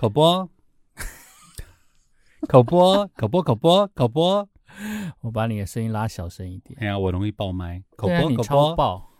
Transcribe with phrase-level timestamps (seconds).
[0.00, 0.48] 口播，
[2.48, 4.48] 口播，口播，口播，口播。
[5.20, 6.74] 我把你的声音拉小声一点。
[6.80, 7.82] 哎呀，我容易爆麦。
[7.96, 8.44] 口播，你口播。
[8.44, 9.10] 超爆。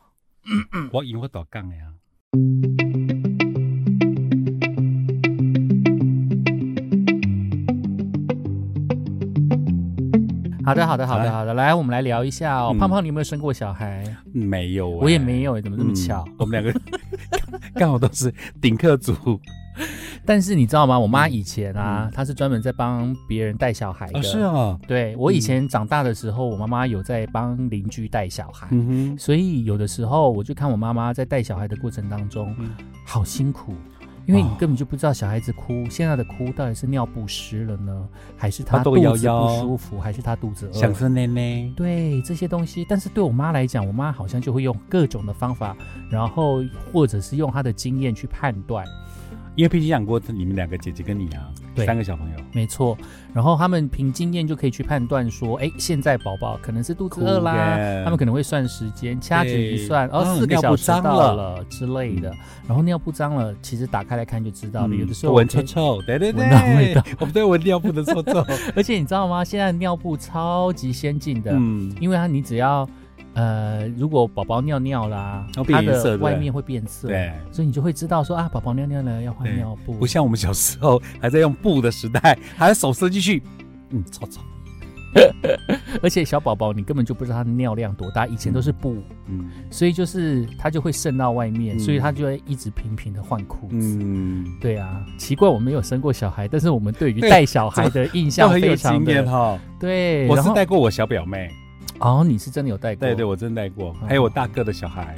[0.91, 1.83] 我因为我大杠的呀。
[10.65, 11.53] 好的，好的，好的，好的。
[11.53, 12.71] 来，我们来聊一下哦。
[12.73, 14.03] 嗯胖胖，你有没有生过小孩？
[14.33, 16.27] 没有、欸，我也没有，怎么这么嗯巧？
[16.39, 16.81] 我们两个
[17.77, 19.15] 刚好都是顶客族。
[20.31, 20.97] 但是你知道吗？
[20.97, 24.21] 我妈以前啊，她是专门在帮别人带小孩的。
[24.21, 24.79] 啊，是啊。
[24.87, 32.71] 对我以前长大的时候，我妈妈有在帮邻居带小孩，嗯，所以有的时候我就看我妈妈在带小孩的过程当中，嗯
[33.05, 33.75] 好辛苦。
[34.27, 40.73] 因为你哦根本就不知道小孩子哭，现在的哭到底是尿不湿了呢，还是他肚子不舒服，还是他肚子饿？
[40.73, 41.69] 想吃奶奶。
[41.75, 45.77] 对这些东西，但是对我妈来讲，我妈好像就会用各种的方法，
[46.09, 48.87] 然后或者是用她的经验去判断，
[49.57, 52.37] 因为毕竟养过你们两个姐姐跟你啊，对三个小朋友。
[52.53, 52.97] 没错。
[53.33, 62.33] 然后他们凭经验就可以去判断说，哎，现在宝宝可能是肚子饿啦，他们可能会算时间，掐指一算，哦，嗯四个小时到了了之类的。
[62.67, 64.95] 然后尿布脏了，其实打开来看就知道了。
[64.97, 68.45] 有的时候嗯闻臭臭，对对对，闻到味道，我们都会闻尿布的臭臭。
[68.75, 69.45] 而且你知道吗？
[69.45, 72.89] 现在尿布超级先进的，嗯，因为它你只要
[73.35, 83.43] 呃，如果宝宝尿尿啦，它的外面会变色，对，所以你就会知道说啊，宝宝尿尿了要换尿布，不像我们小时候还在用布的时代，还要手伸进去，
[83.91, 84.41] 嗯，臭臭，
[86.03, 89.51] 而且小宝宝你根本就不知道他的尿量多大，以前都是布，嗯。
[89.71, 91.81] 所以就是他就会渗到外面，嗯。
[91.81, 93.99] 所以他就会一直频频的换裤子。
[94.01, 99.59] 嗯，对啊，奇怪，我没有生过小孩，但是我们对于带小孩的印都象很有非常经验的哈。
[99.79, 100.29] 对。
[100.29, 101.51] 我是带过我小表妹，
[102.01, 103.01] 哦，你是真的有带过？
[103.07, 105.17] 对对，我真带过，还有我大哥的小孩。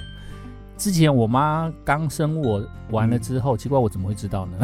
[0.76, 4.58] 之前我妈刚生我完了之后，奇怪我怎么会知道呢？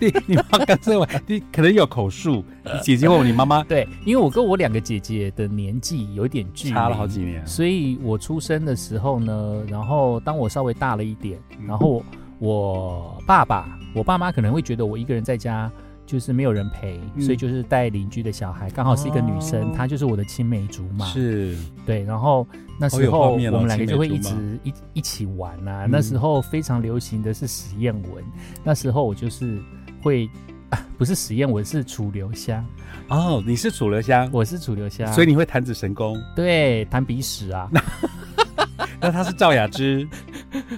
[0.00, 7.46] 你 你妈刚生完，你可能有口述，你姐姐问你妈妈 对，因为我跟我两个姐姐的年纪有一点距离，差了好几年。
[7.46, 12.02] 所以我出生的时候呢，然后当我稍微大了一点，嗯然后
[12.38, 15.70] 我爸爸、我爸妈可能会觉得我一个人在家
[16.06, 21.06] 就是没有人陪，嗯所以就是带邻居的小孩，刚好是一个女生，哦她就是我的青梅竹马。
[21.06, 22.46] 是，对，然后
[22.78, 25.84] 那好时候我们两个就会一直一一起玩啊。
[25.86, 28.24] 嗯那时候非常流行的是实验文，
[28.64, 29.60] 那时候我就是
[30.02, 30.28] 会。
[30.68, 32.66] 啊不是实验文，是楚留香。
[33.06, 36.16] 哦，你是楚留香，我是楚留香，所以你会弹指神功。
[36.34, 37.70] 对弹鼻屎啊，
[39.00, 40.08] 那他是赵雅芝，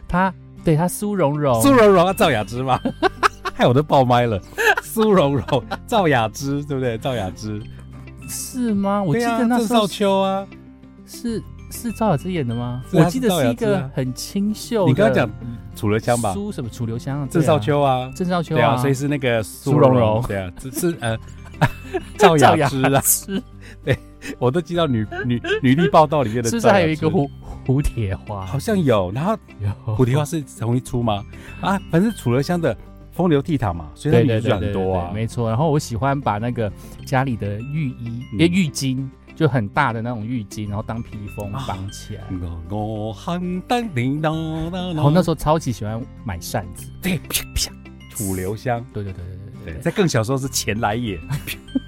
[0.07, 2.79] 她对他苏蓉蓉，苏蓉蓉啊，赵雅芝吗？
[3.57, 4.39] 害我都爆麦了。
[5.03, 6.99] 苏蓉蓉、赵雅芝，对不对？
[6.99, 7.63] 赵雅芝，
[8.29, 9.01] 是吗？
[9.01, 10.45] 我记得那时候郑少秋啊。
[11.07, 12.83] 是是赵雅芝演的吗？
[12.85, 14.89] 啊我记得是一个很清秀的。
[14.91, 15.31] 你刚刚讲
[15.77, 16.33] 楚留香吧？
[16.35, 17.29] 苏什么楚留香啊？
[17.31, 21.17] 郑少秋啊，郑少秋对啊，所以是那个苏苏蓉蓉对啊，只是呃
[22.19, 23.01] 赵雅芝啊，
[23.85, 23.97] 对
[24.41, 27.09] 我都记到女女女力报道里面的，是不是还有一个？
[27.09, 27.31] 蝴
[27.65, 28.45] 蝴蝶花？
[28.45, 31.25] 好像有，然后有蝴蝶花是同一出吗？
[31.61, 32.77] 啊，反正楚留香的
[33.19, 35.11] 风流倜傥嘛，所以它女主角对对对对很多啊。
[35.13, 35.49] 没错。
[35.49, 36.73] 然后我喜欢把那个
[37.05, 42.23] 家里的浴衣、嗯浴巾，就很大的那种浴巾，然后当披风啊绑起来。
[42.71, 43.13] 我
[45.13, 46.89] 那时候超级喜欢买扇子。
[47.03, 47.73] 对啪啪，
[48.15, 48.87] 楚留香。
[48.93, 49.81] 对对对对对。
[49.81, 51.19] 在更小时候是钱来也，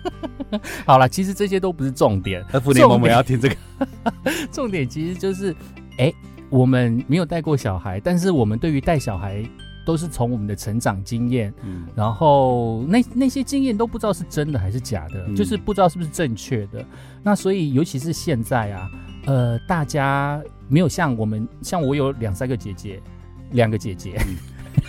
[0.85, 3.57] 好了，其实这些都不是重点，而福联盟我们要听这个，
[4.51, 5.55] 重点其实就是，
[5.99, 6.12] 哎，
[6.51, 9.43] 我们没有带过小孩，但是我们对于带小孩
[9.85, 15.35] 都是从我们的成长经验，嗯，然后那那些经验都不知道是真的还是假的，嗯。
[15.35, 16.85] 就是不知道是不是正确的。
[17.23, 18.91] 那所以尤其是现在啊，
[19.27, 23.01] 呃，大家没有像我们，像我有两三个姐姐，
[23.53, 24.21] 两个姐姐，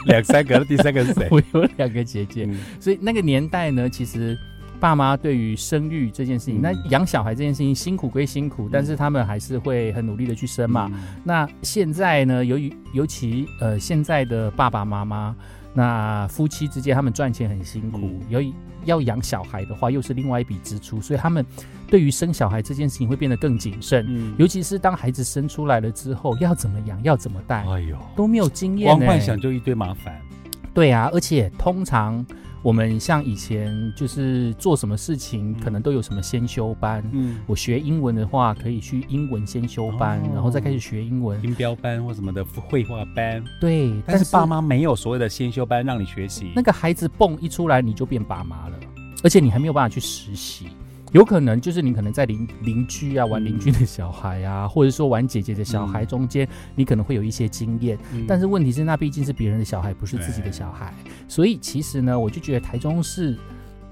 [0.06, 1.28] 两三个，第三个是谁？
[1.32, 2.60] 我有两个姐姐，嗯。
[2.80, 4.38] 所以那个年代呢，其实
[4.82, 10.90] 爸妈对于生育这件事情，嗯那养小孩这件事情辛苦归辛苦，但是他们还是会很努力的去生嘛。
[10.92, 15.36] 嗯那现在呢，由于尤其呃现在的爸爸妈妈，
[15.74, 18.52] 那夫妻之间他们赚钱很辛苦嗯，由于
[18.86, 21.46] 要养小孩的话，又是另外一笔支出，所以他们
[21.88, 24.04] 对于生小孩这件事情会变得更谨慎。
[24.10, 28.96] 嗯尤其是当孩子生出来了之后，要怎么养，要怎么带，哎呦，都没有经验、欸。
[28.96, 30.20] 光幻想就一堆麻烦。
[30.74, 32.26] 对啊，而且通常
[32.64, 37.04] 我们像以前就是做什么事情，可能都有什么先修班。
[37.12, 41.42] 嗯，我学英文的话，可以去英文先修班，哦然后再开始学英文。
[41.44, 46.52] 音标班或什么的绘画班，对，但是爸妈没有所谓的先修班让你学习。
[46.56, 48.76] 那个孩子蹦一出来，你就变爸妈了，
[49.24, 50.68] 而且你还没有办法去实习。
[51.12, 57.98] 有可能就是你可能在邻邻居啊玩邻居的小孩啊，或者说玩姐姐的小孩中间，你可能会有一些经验。
[58.14, 60.94] 嗯但是问题是，那毕竟是别人的小孩，不是自己的小孩，
[61.28, 63.38] 所以其实呢，我就觉得台中市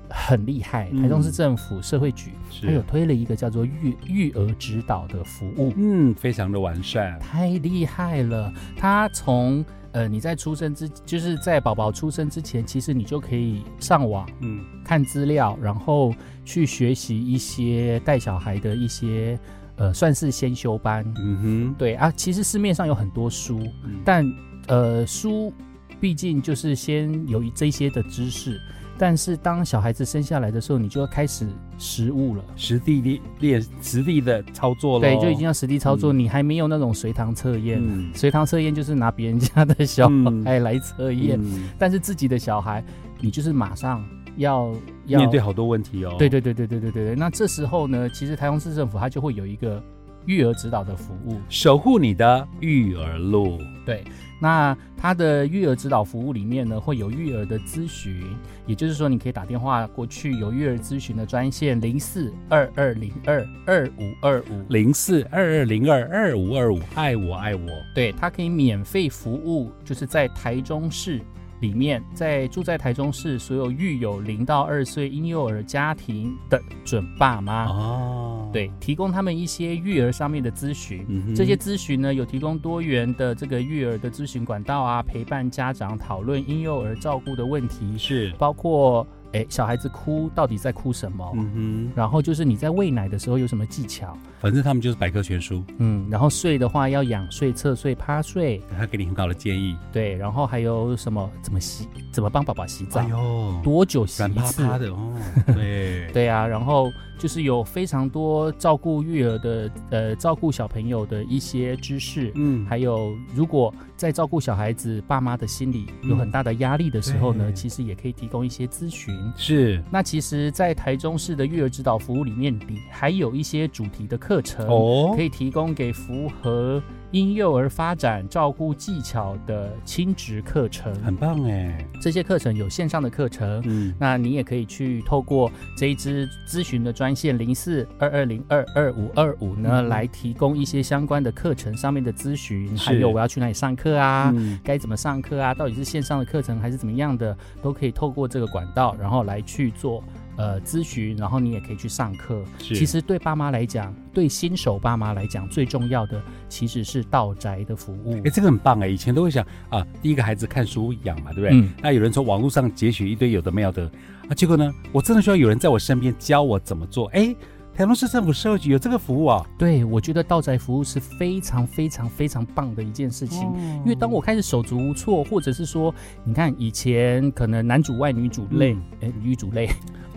[0.09, 2.31] 很厉害，嗯台中市政府社会局
[2.61, 7.19] 它有推了一个叫做育育儿指导的服务，嗯，非常的完善。
[7.19, 8.51] 太厉害了！
[8.77, 16.13] 它从呃你在出生之，就是在宝宝出生之前，其实你就可以上网嗯看资料，然后
[16.49, 19.39] 去学习一些带小孩的一些
[19.75, 21.05] 呃算是先修班。
[21.19, 21.75] 嗯哼。
[21.77, 24.25] 对啊，其实市面上有很多书，嗯，但
[24.67, 25.53] 呃书
[25.99, 28.59] 毕竟就是先有这些的知识，
[28.97, 31.47] 但是当小孩子生下来的时候，你就要开始
[31.77, 32.43] 实物了。
[32.55, 36.17] 实地练练实地的操作了，对，就已经要实地操作，嗯。
[36.17, 37.79] 你还没有那种随堂测验。
[37.79, 38.09] 嗯。
[38.15, 40.43] 随堂测验就是拿别人家的小嗯。
[40.43, 41.69] 孩来测验，嗯。
[41.77, 42.83] 但是自己的小孩，
[43.21, 44.03] 你就是马上
[44.37, 44.73] 要
[45.09, 46.15] 要面对好多问题哦。
[46.17, 47.15] 对对对对对对对对。
[47.15, 49.83] 那这时候呢，其实台中市政府它就会有一个
[50.25, 51.39] 育儿指导的服务。
[51.49, 53.59] 守护你的育儿路。
[53.85, 54.03] 对，
[54.39, 58.23] 那它的育儿指导服务里面呢，会有育儿的咨询，
[58.67, 64.63] 也就是说，你可以打电话过去，有育儿咨询的专线零四二二零二二五二五。
[64.69, 67.67] 零四二二零二二五二五，爱我爱我。
[67.95, 71.19] 对，它可以免费服务，就是在台中市
[71.59, 81.05] 里面，在住在台中市所有育有零到二岁婴幼儿家庭的准爸妈，哦，对，提供他们一些育儿上面的咨询。
[81.07, 99.75] 嗯这些咨询呢，有提供多元的这个育儿的咨询管道啊，陪伴家长讨论婴幼儿照顾的问题，是，包括诶小孩子哭到底在哭什么，嗯然后就是你在喂奶的时候有什么技巧，哼，反正他们就是百科全书，嗯，然后睡的话要仰睡、侧睡、趴睡，他给你很好的建议。
[99.91, 104.65] 对，然后还有什么怎么洗，怎么帮宝宝洗澡，哎呦，多久洗一次？
[104.65, 105.13] 趴的哦，
[105.47, 119.13] 对， 对啊，然后就是有非常多照顾育儿的，呃，照顾小朋友的一些知识，嗯，还有如果在照顾小孩子爸妈的心理有很大的压力的时候呢，对其实也可以提供一些咨询。
[119.35, 119.83] 是。
[119.91, 125.13] 那其实，在台中市的育儿指导服务里面，里还有一些主题的课程，哦。
[125.15, 126.81] 可，以提供给符合
[127.11, 130.93] 婴幼儿发展照顾技巧的亲职课程。
[131.03, 139.89] 很棒哎，这些课程有线上的课程，嗯，那你也可以去透过这一支咨询的专线零四二二零二二五二五呢，嗯。
[139.89, 144.59] 来提供一些相关的课程上面的咨询，还有我要去哪里上课啊，嗯。
[144.63, 150.03] 该怎么上课啊，到底是线上的课程还是怎么样的，都可以透过这个管道，然后来去做
[150.39, 152.41] 呃咨询，然后你也可以去上课。
[152.57, 158.29] 其实对爸妈来讲，对新手爸妈来讲，最重要的其实是道宅的服务哎，。
[158.29, 158.87] 这个很棒哎！
[158.87, 161.49] 以前都会想啊，第一个孩子看书养嘛，对不对？
[161.51, 163.91] 嗯那有人从网络上截取一堆有的没有的
[164.29, 167.07] 啊，结果呢，我真的需要有人在我身边教我怎么做。
[167.07, 167.35] 哎，
[167.75, 173.41] 台中市政府社会局有这个服务啊，对，我觉得道宅服务是非常非常非常棒的一件事情。
[173.83, 175.93] 因为当我开始手足无措，或者是说，
[176.23, 179.69] 你看以前可能男主外女主内，哎、女主内，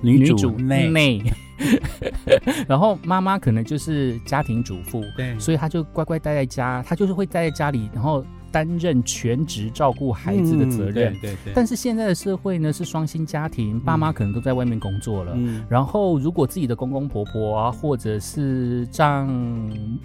[0.02, 1.22] 女主内，内，
[2.68, 11.12] 然后妈妈可能就是家庭主妇，对，所以她就乖乖待在家，她就是会待在家里，然后担任全职照顾孩子的责任。
[11.14, 15.32] 嗯对对对，但是现在的社会呢是双薪家庭，爸妈可能都在外面工作了。
[15.36, 15.64] 嗯。
[15.68, 19.26] 然后，如果自己的公公婆婆啊，或者是丈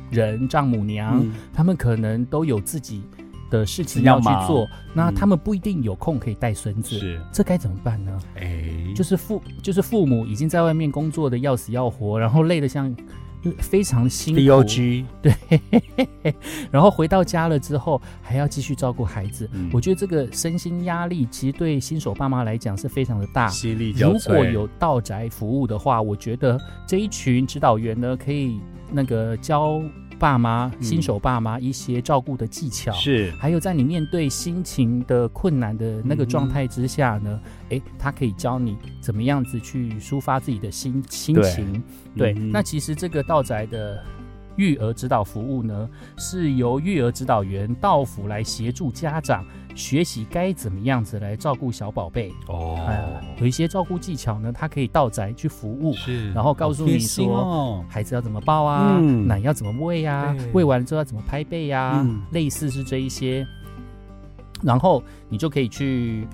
[0.09, 1.33] 人、丈母娘，嗯。
[1.53, 3.01] 他们可能都有自己
[3.49, 5.15] 的事情要去做，那嗯。
[5.15, 7.21] 他们不一定有空可以带孙子，是。
[7.31, 8.19] 这该怎么办呢？
[8.35, 8.63] 哎，
[8.95, 12.95] 就是父就是父母已经在外面工作的要死要活，然后累得像
[13.59, 14.63] 非常辛苦。
[15.21, 15.33] 对，
[16.69, 19.69] 然后回到家了之后还要继续照顾孩子，嗯。
[19.73, 23.47] 我觉得这个身心压力其实对新手爸妈来讲是非常的大。
[23.47, 24.29] 心力交瘁。
[24.29, 28.59] 如果有到宅服务的话，我觉得这一群指导员呢，可以
[28.91, 29.81] 那个教
[30.17, 30.83] 爸妈、嗯。
[30.83, 32.91] 新手爸妈一些照顾的技巧。
[32.93, 33.31] 是。
[33.39, 41.83] 还有，在你面对心情的困难的那个状态之下呢，诶，他可以教你怎么样子去抒发自己的心心情。
[42.15, 42.51] 对，嗯。
[42.51, 44.03] 那其实这个道宅的
[44.57, 52.33] 育儿指导服务呢，是由育儿指导员到府来协助家长学习该怎么样子来照顾小宝贝。
[52.47, 55.93] 哦呃，有一些照顾技巧呢，它可以到宅去服务。
[55.93, 63.45] 是，然后告诉你说哦，孩子要怎么抱啊，嗯奶要怎么喂啊，喂完了之后要怎么拍背啊，嗯类似是这一些，
[64.63, 66.27] 然后你就可以去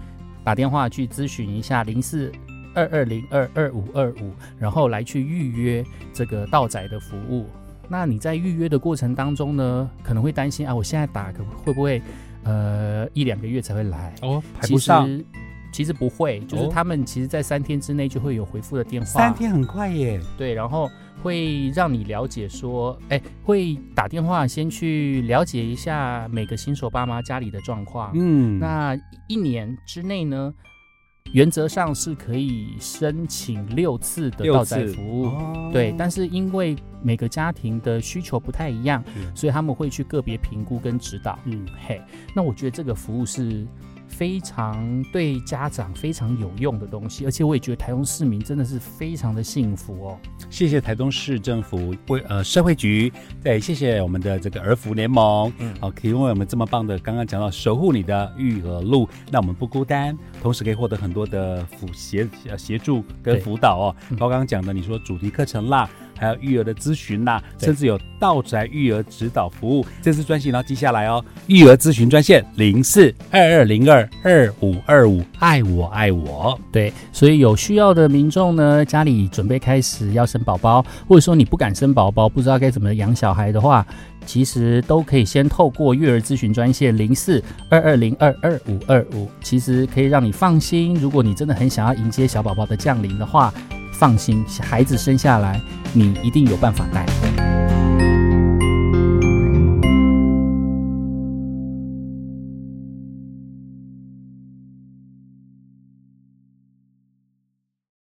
[0.44, 2.32] 打电话去咨询一下零四
[2.74, 7.46] 二二零二二五二五，然后来去预约这个到宅的服务。
[7.94, 12.02] 那你在预约的过程当中呢，可能会担心啊，我现在打可会不会
[12.44, 14.12] 呃一两个月才会来？
[14.24, 15.24] 哦，排不上，实
[15.72, 20.20] 其实不会，就是哦他们其实在三天之内就会有回复的电话，三天很快耶。
[20.36, 20.90] 对，然后
[21.22, 28.10] 会让你了解说，哎，会打电话先去了解一下每个新手爸妈家里的状况。
[28.16, 28.98] 嗯，那
[29.28, 30.52] 一年之内呢，
[31.32, 35.26] 原则上是可以申请六次的六到宅服务。
[35.26, 41.40] 哦对，但是因为每个家庭的需求不太一样，是所以他们会去个别评估跟指导。
[41.46, 42.00] 嗯，嘿，
[42.36, 43.66] 那我觉得这个服务是
[44.16, 50.20] 非常对家长非常有用的东西，而且我也觉得台中市民真的是非常的幸福哦。
[50.50, 53.12] 谢谢台东市政府为呃社会局，
[53.44, 65.90] 对，谢谢我们的这个儿福联盟，嗯好、提供我们这么棒的，刚刚讲到守护你的育儿路，那我们不孤单，同时可以获得很多的辅协呃协助跟对辅导哦，嗯包括刚刚讲的，你说主题课程啦。
[66.24, 71.24] 还有育儿的咨询啦，对甚至有到宅育儿指导服务，这次专线要记下来哦。
[71.48, 76.58] 育儿咨询专线零四二二零二二五二五，爱我爱我。
[76.72, 83.86] 对，所以有需要的民众呢，家里准备开始要生宝宝，或者说你不敢生宝宝，不知道该怎么养小孩的话，
[84.26, 90.96] 其实都可以先透过育儿咨询专线零四二二零二二五二五，其实可以让你放心。
[90.96, 93.54] 如果你真的很想要迎接小宝宝的降临的话，
[93.94, 95.62] 放心，孩子生下来，
[95.94, 97.06] 你一定有办法带。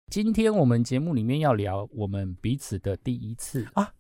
[0.09, 3.93] 今天我们节目里面要聊我们彼此的第一次啊，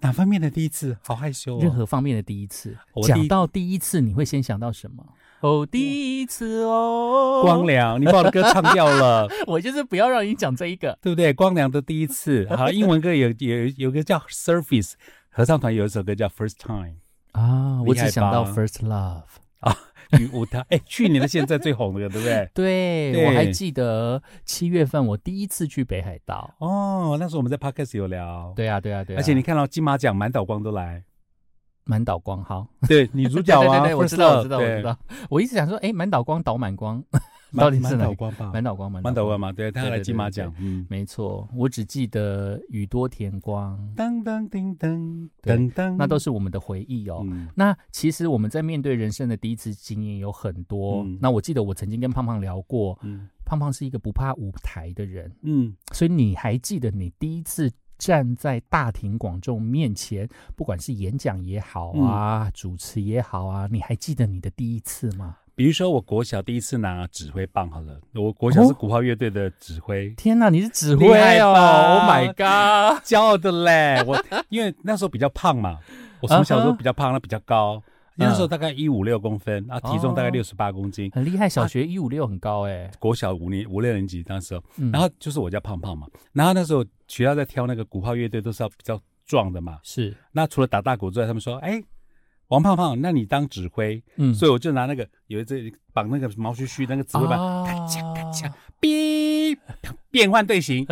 [0.00, 0.96] 哪方面的第一次？
[1.02, 1.60] 好害羞哦。
[1.60, 2.76] 任何方面的第一次。
[3.02, 5.04] 讲到第一次，你会先想到什么？
[5.40, 10.98] 哦，第一次哦，光良，你把我的歌唱掉了， 我就是不要让你讲这一个。
[11.00, 11.32] 对不对？
[11.32, 14.94] 光良的第一次，好，英文歌有有有个叫 Surface
[15.30, 16.96] 合唱团有一首歌叫 First Time，
[17.32, 19.22] 啊，我只想到 First Love。
[19.60, 19.76] 啊，
[20.12, 22.48] 女舞台，哎，去年的现在最红的，对不对？
[22.54, 26.54] 对，对我还记得七月份我第一次去北海道。
[26.60, 29.18] 哦，那时候我们在 Podcast 有聊，对啊，对啊，对啊。
[29.18, 31.02] 而且你看到金马奖满岛光都来，
[31.88, 34.98] 满岛光好，对，女主角啊，对 对对，我知道，我知道，我知，道。
[35.30, 37.02] 我一直想说，哎，满岛光岛满光，
[37.56, 38.50] 到底是哪满岛光吧？
[38.52, 47.22] 满岛光，满满岛光嘛，对，他来金马奖，嗯，没错，我只记得宇多田光，当当叮当对噔噔，那都是我们的回忆哦。
[47.24, 47.48] 嗯。
[47.54, 51.02] 那其实我们在面对人生的第一次经验有很多。
[51.04, 51.18] 嗯。
[51.22, 53.30] 那我记得我曾经跟胖胖聊过，嗯。
[53.46, 65.36] 胖胖是一个不怕舞台的人，嗯，所以你还记得你第一次站在大庭广众面前，不管是演讲也好啊，主持也好啊，你还记得你的第一次吗？
[65.54, 71.08] 比如说我国小第一次拿指挥棒，好了，我国小是鼓号乐队的指挥，天哪，你是指挥
[71.40, 73.02] 哦！Oh my god！
[73.04, 74.00] 骄傲的嘞。
[74.06, 74.16] 我
[74.50, 75.80] 因为那时候比较胖嘛，
[76.20, 77.82] 我从小时候比较胖，那比较高，
[78.18, 80.32] 那时候大概一五六公分，啊，体重大概哦。
[80.32, 81.10] 六十八公斤。
[81.12, 84.90] 很厉害，小学一五六很高哎、国小五年五六年级那时候，嗯。
[84.92, 89.78] 然后就是我叫胖胖嘛，然后那时候学校在挑那个鼓号乐队都是要比较壮的嘛。
[89.82, 90.14] 是。
[90.32, 91.82] 那除了打大鼓之外，他们说，哎。
[92.48, 99.54] 王胖胖，那你当指挥，嗯，所以我就拿那个有一只绑那个毛须须那个指挥棒，啊咔嚓咔嚓，哔，
[100.10, 100.86] 变换队形，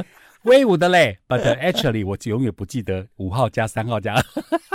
[0.46, 1.18] 威武的嘞。
[1.28, 4.14] But actually，我永远不记得五号加三号加，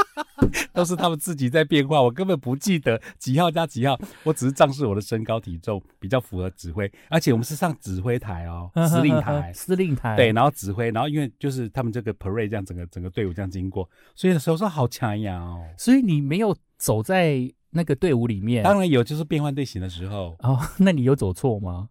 [0.73, 9.51] 都是他们自己在变化，我根本不记得几号加几号，我只是仗势我的身高体重比较符合指挥，而且我们是上指挥台哦， 司令台。
[9.53, 15.63] 司令台，对，然后指挥，然后因为就是他们这个 parade 这样整个整个队伍这样经过，所以手上好强呀哦。
[15.77, 18.63] 所以你没有走在那个队伍里面。
[18.63, 21.89] 当然有，就是变换队形的时候，哦， 那你有走错吗？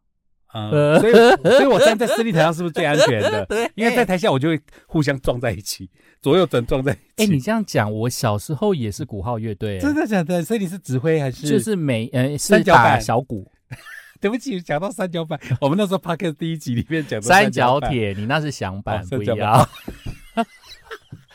[0.53, 1.13] 嗯，呃所以
[1.59, 3.45] 所以我站在司令台上是不是最安全的？
[3.51, 5.89] 对因为在台下我就会互相撞在一起，
[6.21, 7.25] 左右转撞在一起。
[7.25, 10.43] 哎、你这样讲，我小时候也是鼓号乐队、真的假的？
[10.43, 11.47] 所以你是指挥还是？
[11.47, 13.51] 就是每呃是打三角板小鼓，
[14.21, 19.69] 对不起，讲到三角板，我们那时候 p o d c a s t 第一集里面讲的三角铁，你那是响板，不一样。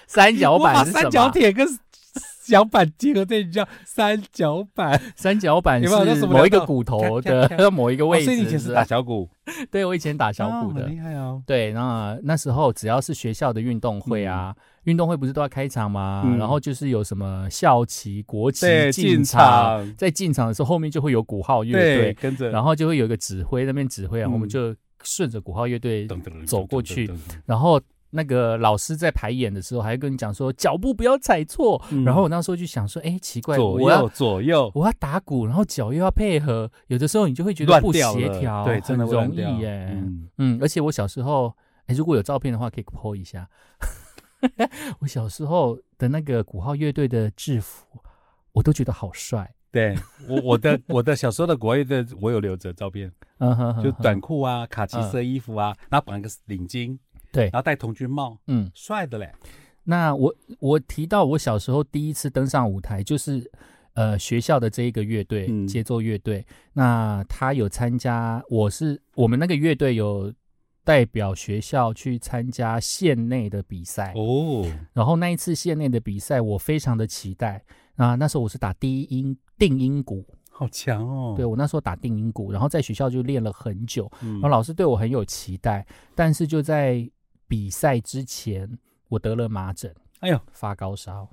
[0.07, 1.29] 三角板是什三角？
[1.31, 1.67] 铁跟
[2.45, 5.01] 响板结合在一起叫三角板。
[5.15, 8.25] 三角板是某一个骨头的某一个哦位置。
[8.25, 9.29] 所以你以前是打小鼓，
[9.71, 10.85] 对我以前打小鼓的。
[10.87, 11.41] 厉害哦。
[11.45, 16.23] 对，那那时候只要是学校的运动会啊，运动会不是都要开场吗？
[16.25, 16.37] 嗯。
[16.37, 26.07] 然后就是有什么校旗、国旗，进进场，在进场的时候，后面就会有鼓号乐，队，跟着，然后就会有一个指挥那边指挥，啊我们嗯就顺着鼓号乐队，
[26.45, 27.09] 走过去。
[27.45, 27.79] 然后
[28.15, 32.03] 那个老师在排演的时候还跟你讲说脚步不要踩错，嗯。
[32.05, 39.89] 然后我那时候就想说，哎，奇怪，左我要右左右，我要打鼓，然后脚又要配合，有的时候你就会觉得不协调，对，真的容易耶。
[39.91, 41.53] 嗯，嗯，而且我小时候，
[41.88, 43.48] 哎，如果有照片的话，可以 po 一下。
[45.00, 47.86] 我小时候的那个鼓号乐队的制服，
[48.53, 49.53] 我都觉得好帅。
[49.72, 49.93] 对
[50.29, 56.98] 我我的 我的小时候的国乐队我有留着照片，嗯哼哼，就短裤啊、卡其色衣服啊，然后绑一个领巾，
[57.36, 58.72] 对然，后戴童军帽，嗯。
[58.74, 59.32] 帅的嘞。
[59.84, 63.51] 那我我提到我小时候第一次登上舞台，就是
[63.94, 66.44] 呃学校的这一个乐队、嗯节奏乐队。
[66.74, 70.34] 那他有参加，我是我们那个乐队有
[70.84, 74.13] 代表学校去参加县内的比赛。
[74.15, 77.63] 哦，然后那一次县内的比赛，我非常的期待。
[77.96, 81.34] 啊那时候我是打第一音定音鼓，好强哦。
[81.38, 84.12] 对我那时候打定音鼓，然后在学校就练了很久。
[84.22, 87.08] 嗯然后老师对我很有期待，但是就在
[87.47, 88.77] 比赛之前，
[89.09, 91.29] 我得了麻疹，哎呦，发高烧，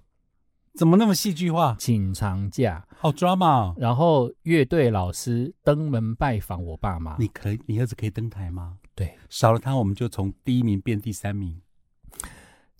[0.74, 1.76] 怎么那么戏剧化？
[1.78, 3.74] 请长假，好 drama 哦。
[3.76, 7.16] 然后乐队老师登门拜访我爸妈。
[7.18, 8.78] 你可以，你儿子可以登台吗？
[8.94, 11.60] 对少了他，我们就从第一名变第三名。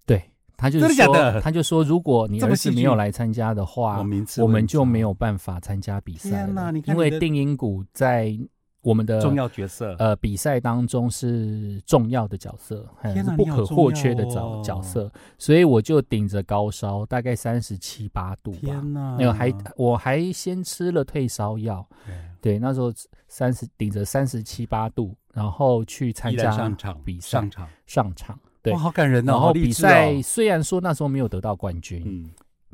[0.05, 6.69] 对，他就是真的假说，的他就说，如果你这么戏剧儿子没有来参加的话我，名次我们就没有办法参加比赛天哪了。
[6.69, 8.39] 因为你看你的定音鼓在
[8.83, 9.95] 我们的重要角色。
[9.99, 18.59] 呃比赛当中是重要的角色，嗯是不可或缺的角角色，所以我就顶着高烧，大概三十七八度吧。
[18.61, 19.17] 天哪！
[19.19, 22.15] 那个还我还先吃了退烧药，对
[22.55, 22.93] 对，那时候
[23.29, 29.33] 三十顶着三十七八度，然后去参加上场比赛上场，上场，对哇，，好感人哦！
[29.33, 32.31] 然后比赛哦虽然说那时候没有得到冠军，嗯，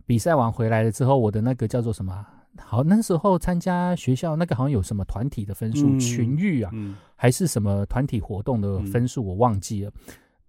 [0.06, 2.34] 比赛完回来了之后，我的那个叫做什么啊？
[2.56, 9.92] 好，那时候参加学校那个好像有什么团体的分数，嗯群育啊，嗯，还是什么团体活动的嗯分数，我忘记了。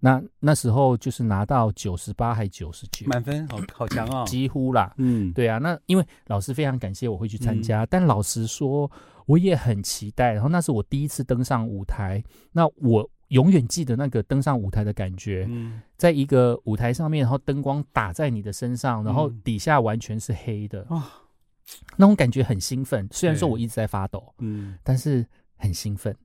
[0.02, 4.24] 那那时候就是拿到九十八还九十九，满分，好好强哦。
[4.26, 4.94] 几乎啦。
[4.98, 8.90] 嗯，对啊，那因为老师非常感谢我会去参加，但老实说，
[9.26, 10.32] 我也很期待。
[10.32, 21.04] 然后那是我第一次登上舞台，那我永远记得那个登上舞台的感觉，嗯，在一个舞台上面，然后灯光打在你的身上，然后嗯底下完全是黑的，哇，
[21.98, 23.08] 那种感觉很兴奋。
[23.12, 25.26] 虽然说我一直在发抖，嗯，但是
[25.58, 26.16] 很兴奋。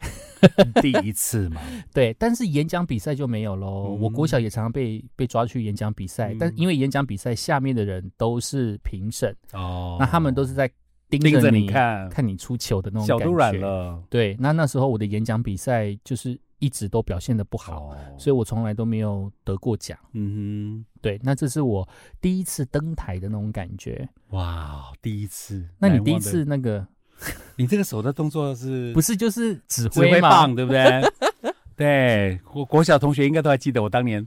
[0.80, 1.60] 第一次嘛，
[1.92, 3.96] 对，但是演讲比赛就没有喽。
[3.96, 10.70] 嗯我国小也常常被被抓去演讲比赛，但嗯因为演讲比赛下面的人都是评审，哦，那他们都是在
[11.10, 13.24] 盯盯着你你看，看你出糗的那种感觉。
[13.24, 13.58] 脚都软。
[13.58, 19.96] 了，对，那那时候我的演讲比赛就是一直都表现的不好，好，所以我从来都没有得过奖。
[20.12, 21.88] 嗯哼对，那这是我
[22.20, 24.08] 第一次登台的那种感觉。
[24.30, 26.86] 哇，第一次，那你第一次那个
[27.56, 31.00] 你这个手的动作是 不是就是指指挥棒，对不对？
[31.76, 34.26] 对，我国小同学应该都还记得，我当年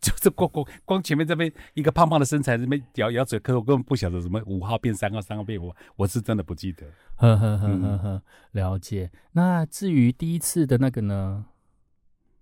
[0.00, 6.86] 就是光光光前面这边一个胖胖的身材，这边咬咬嘴，可我根本不晓得什么五号变三号，三号变五，我是真的不记得。
[7.16, 9.10] 呵呵呵嗯呵呵，了解。
[9.32, 11.46] 那至于第一次的那个呢？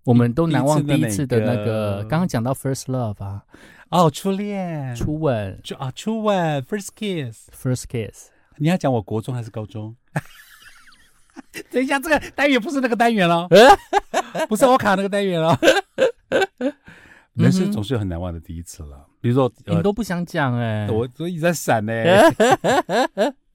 [0.04, 3.42] 我们都难忘第一次的那个，刚刚讲到 first love 啊，
[3.90, 5.60] 哦，初恋，初吻。
[5.62, 7.50] 初啊初吻，first kiss。
[7.50, 9.94] first kiss，你要讲我国中还是高中？
[11.70, 13.48] 等一下，这个单元不是那个单元了，
[14.48, 15.58] 不是我卡那个单元了。
[17.34, 21.92] 人生总是有很难忘的第一次了，比如说，呃，你都不想讲哎、我我一直在闪呢。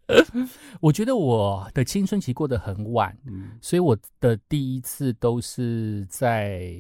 [0.82, 3.52] 我觉得我的青春期过得很晚，嗯。
[3.62, 6.74] 所以我的第一次都是在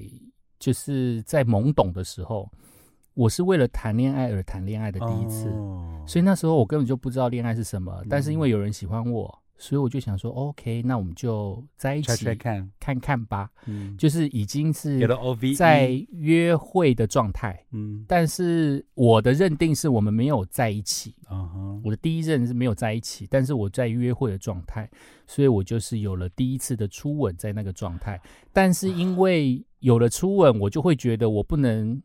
[0.59, 2.49] 就是在懵懂的时候，
[3.13, 6.03] 我是为了谈恋爱而谈恋爱的第一次，哦。
[6.07, 8.41] 所以那时候我根本就不知道恋爱是什么，但是因嗯。
[8.41, 17.65] 为有人喜欢我，所以我就想说，OK，那我们就在一起揣看，看看吧，嗯，就是已经是有了 O V 在约会的状态。
[17.71, 24.89] 嗯但是我的认定是我们没有在一起，啊哈，我的第一任是没有在一起，但是我在约会的状态，
[25.25, 28.21] 所以我就是有了第一次的初吻在那个状态。
[28.51, 32.01] 但是因为有了初吻，我就会觉得我不能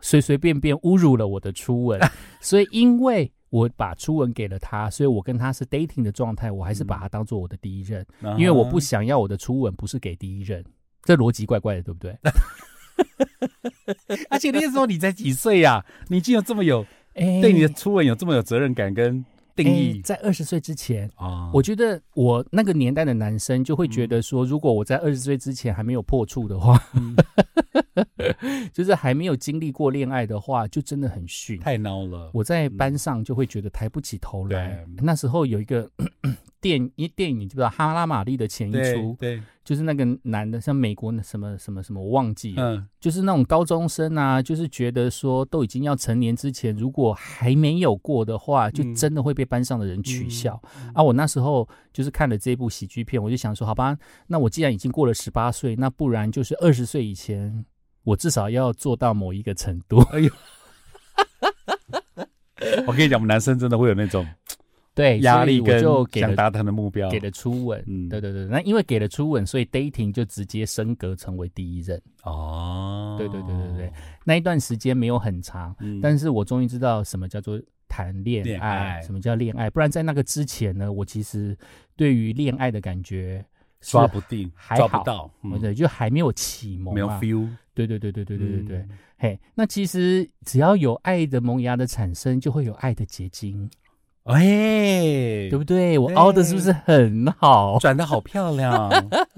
[0.00, 1.98] 随随便便侮辱了我的初吻，
[2.40, 8.04] 所以因为我把初吻给了他，所以我跟他是 dating 的状态，我还是把他当做我的第一任，
[8.36, 10.64] 因为我不想要我的初吻不是给第一任。
[11.02, 12.16] 这逻辑怪怪的，对不对？
[14.28, 15.86] 而且那时候你才几岁呀？
[16.08, 16.84] 你竟有这么有
[17.14, 19.24] 欸对你的初吻有这么有责任感跟
[19.64, 21.50] 定哎义在二十岁之前，啊？
[21.52, 27.16] 我觉得我那个年代的男生就会觉得说，如果我在二十岁之前还没有破处的话，嗯
[28.72, 31.58] 就是还没有经历过恋爱的话，就真的很逊。
[31.58, 34.84] 太孬了，我在班上就会觉得抬不起头来。
[34.86, 35.90] 对那时候有一个
[36.60, 50.60] 电一电影，你知不知道《哈拉玛丽》的前一出，对，就是那个男的，像美国的什么什么什么，我忘记了，嗯就是那种高中生啊，就是觉得说都已经要成年之前，如果还没有过的话，就嗯真的会被班上的人取笑。
[50.84, 57.64] 嗯啊，我那时候就是看了这部喜剧片，我就想说，好吧，那我既然已经过了十八岁，那不然就是二十岁以前，
[58.04, 60.00] 我至少要做到某一个程度。
[60.12, 60.30] 哎呦
[62.86, 64.26] 我跟你讲，我们男生真的会有那种
[64.98, 67.80] 对，压力跟就给了想达成的目标，给了初吻。
[67.86, 72.02] 嗯对对对，那因为给了初吻，所以 dating 就直接升格成为第一任。
[72.24, 73.92] 哦，对对对对对，
[74.24, 79.70] 那一段时间没有很长，嗯但是我终于知道什么叫做谈恋恋爱，爱什么叫恋爱。
[79.70, 81.56] 不然在那个之前呢，我其实
[81.94, 83.44] 对于恋爱的感觉
[83.80, 88.78] 是抓不定，抓不到，嗯对，就还没有启蒙、啊，没有 feel，对对对对对对对对。
[88.78, 88.88] 嗯
[89.20, 93.68] 嘿，那其实只要有爱的萌芽的产生，就会有爱的结晶，
[94.28, 95.98] 哎，对不对？
[95.98, 97.78] 我凹的是不是很好？
[97.78, 98.90] 转的好漂亮。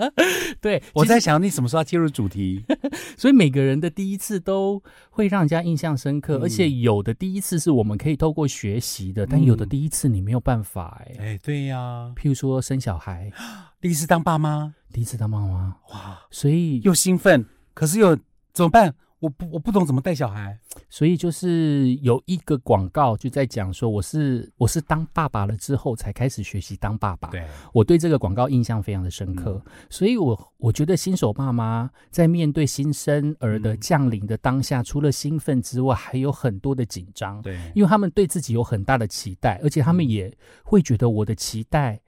[0.61, 2.65] 对，我在想你什么时候要切入主题？
[3.17, 13.31] 所以每个人的第一次都会让人家印象深刻，嗯而且有的第一次是我们可以透过学习的，但有的嗯第一次你没有办法哎、哎，对呀，譬如说生小孩，
[13.81, 18.17] 第一次当爸妈，第一次当妈妈，哇，所以又兴奋，可是又
[18.53, 18.95] 怎么办？
[19.21, 20.59] 我不我不懂怎么带小孩。
[20.89, 27.29] 所以就是有一个广告就在讲说，我是我是当爸爸了之后才开始学习当爸爸。
[27.29, 37.41] 对，我对这个广告印象非常的深刻，所以我我觉得新手爸妈在面对新生儿的嗯降临的当下，除了兴奋之外，还有很多的紧张。
[37.43, 42.01] 对，因为他们对自己有很大的期待，而且他们嗯也会觉得我的期待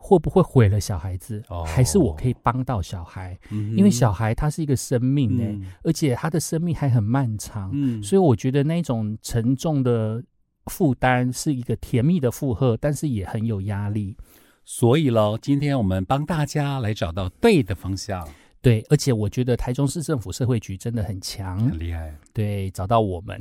[0.00, 1.64] 会不会毁了小孩子，哦。
[1.64, 3.38] 还是我可以帮到小孩？
[3.50, 5.66] 嗯因为小孩他是一个生命呢、嗯。
[5.82, 8.02] 而且他的生命还很漫长，嗯。
[8.02, 10.22] 所以我觉得那种沉重的
[10.66, 14.16] 负担是一个甜蜜的负荷，但是也很有压力。
[14.64, 18.26] 所以喽，今天我们帮大家来找到对的方向，
[18.60, 21.58] 对，而且我觉得台中市政府社会局真的很强。
[21.58, 22.14] 很，厉害。
[22.34, 23.38] 对，找到我们，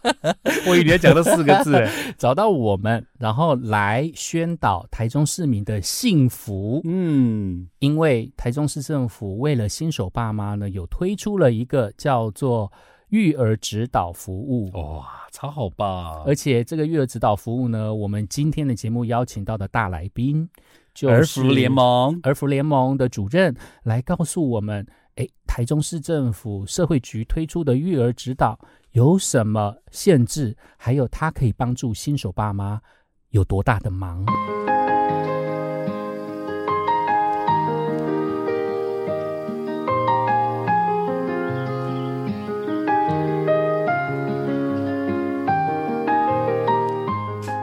[0.66, 6.80] 我以为你要讲了四个字， 找到我们，然后来宣导台中市民的幸福。
[6.84, 12.70] 嗯，因为台中市政府为了新手爸妈呢，有推出了一个叫做
[13.08, 14.70] 育儿指导服务。
[14.72, 16.22] 哇，超好棒？
[16.24, 20.48] 而且这个育儿指导服务呢，我们今天的节目邀请到的大来宾
[20.94, 28.58] 就是儿福联盟，儿福联盟的主任来告诉我们，诶，台中市政府社会局推出的育儿指导
[28.92, 32.82] 有什么限制，还有它可以帮助新手爸妈
[33.30, 34.22] 有多大的忙。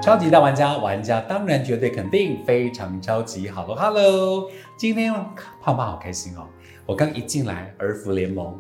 [0.02, 3.48] 超级大玩家，玩家当然绝对肯定，非常超级。
[3.48, 5.13] Hello Hello，今天
[5.62, 6.48] 胖胖好开心哦！
[6.88, 8.60] 我刚一进来，儿福联盟，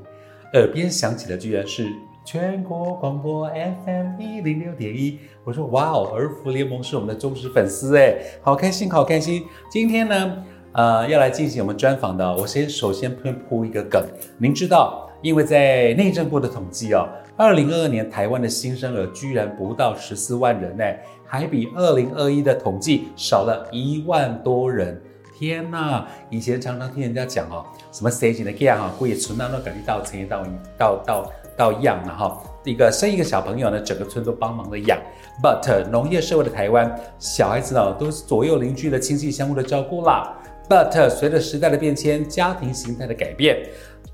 [0.53, 1.91] 耳边响起的居然是
[2.31, 5.17] 全国广播 FM 一零六点一。
[5.43, 8.13] 我说哇哦，儿福联盟是我们的忠实粉丝哎，
[8.43, 9.43] 好开心，好开心！
[9.67, 14.05] 今天呢，呃，要来进行我们专访的，我先首先先铺一个梗，
[14.37, 20.85] 您知道，因为在内政部的统计哦，二零二二年台湾的新生儿居然不到十四万人呢，
[21.25, 25.01] 还比二零二一的统计少了一万多人。
[25.35, 26.05] 天呐！
[26.29, 30.43] 以前常常听人家讲哦，什么谁几的 g 哈，故意存到那个地到成到
[30.77, 32.41] 到到到养了哈。
[32.63, 34.97] 一个生一个小朋友呢，整个村都帮忙的养。
[35.43, 40.37] But 农业社会的台湾，小孩子呢都是左右邻居的亲戚相互的照顾啦。
[40.69, 43.67] But 随着时代的变迁，家庭形态的改变，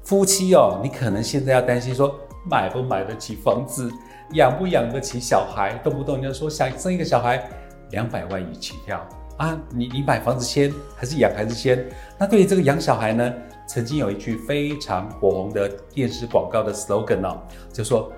[0.03, 2.15] 夫妻哦，你可能现在要担心说
[2.49, 3.91] 买不买得起房子，
[4.33, 7.47] 养不养得起小孩，动不动你就说想生一个小孩，
[7.91, 9.05] 两百万一起跳
[9.37, 9.57] 啊！
[9.71, 11.85] 你你买房子先还是养孩子先？
[12.17, 13.33] 那对于这个养小孩呢，
[13.67, 17.37] 曾经有一句非常火红的电视广告的 slogan 哦，
[17.73, 18.11] 就说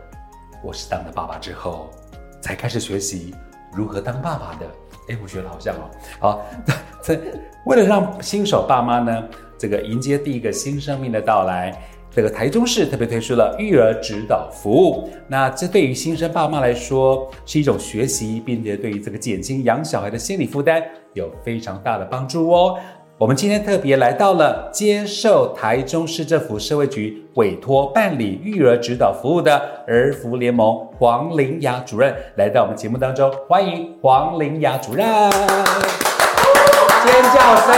[0.64, 1.90] 我是当了爸爸之后
[2.42, 3.34] 才开始学习
[3.74, 4.66] 如何当爸爸的。
[5.10, 6.42] 哎，我觉得好像哦，好，
[7.02, 7.18] 这
[7.66, 9.24] 为了让新手爸妈呢，
[9.58, 11.82] 这个迎接第一个新生命的到来，
[12.12, 15.10] 这个台中市特别推出了育儿指导服务。
[15.30, 20.84] 那这对于新生爸妈来说是一种学习，并且对于这个减轻养小孩的心理负担
[21.14, 22.78] 有非常大的帮助哦。
[23.20, 35.42] 我们今天特别来到了接受台中市政府社会局委托办理育儿指导服务的儿福联盟黄玲雅主任来到我们节目当中，欢迎黄玲雅主任，尖
[37.34, 37.76] 叫声，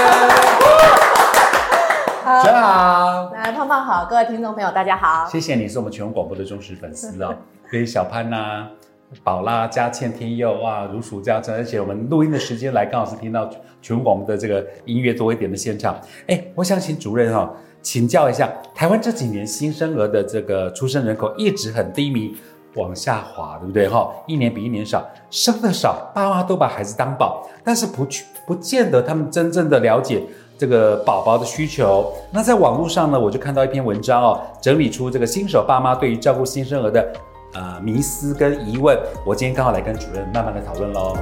[2.25, 3.31] 好主任好。
[3.33, 5.25] 来，胖胖好，各位听众朋友，大家好。
[5.31, 7.33] 谢谢你是我们全国广播的忠实粉丝哦，
[7.71, 8.67] 对于小潘呐、
[9.23, 13.49] 宝拉、佳倩、天佑哇，如数家珍，而且我们录音的时间来刚好是听到
[13.81, 15.99] 全国广的这个音乐多一点的现场。
[16.27, 17.49] 哎，我想请主任哈、哦、
[17.81, 22.35] 请教一下，台湾这几年新生儿的这个出生人口一直很低迷。
[22.75, 24.13] 往下滑，对不对哈？
[24.27, 30.21] 一年比一年少，生的少，爸妈都把孩子当宝，但是不去不见得他们真正的了解
[30.55, 32.13] 这个宝宝的需求。
[32.31, 37.11] 那在网络上呢，我就看到一篇文章哦，整理出这个新手爸妈对于照顾新生儿的
[37.53, 41.17] 呃迷思跟疑问，我今天刚好来跟主任慢慢的讨论喽。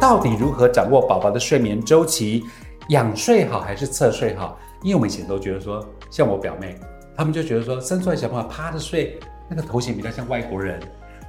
[0.00, 2.44] 到底如何掌握宝宝的睡眠周期，
[2.90, 4.56] 仰睡好还是侧睡好？
[4.82, 6.78] 因为我们以前都觉得说，像我表妹，
[7.16, 9.18] 他们就觉得说，生出来小朋友趴着睡，
[9.48, 10.78] 那个头型比较像外国人。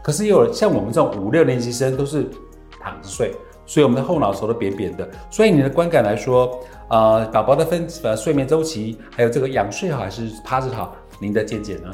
[0.03, 2.29] 可是有像我们这种五六年级生都是
[2.79, 3.33] 躺着睡，
[3.65, 5.09] 所以我们的后脑勺都扁扁的。
[5.31, 6.59] 所以你的观感来说，
[6.89, 11.91] 呃，宝宝的分呃睡眠周期，还有这个仰睡好还是趴着好，您的见解呢？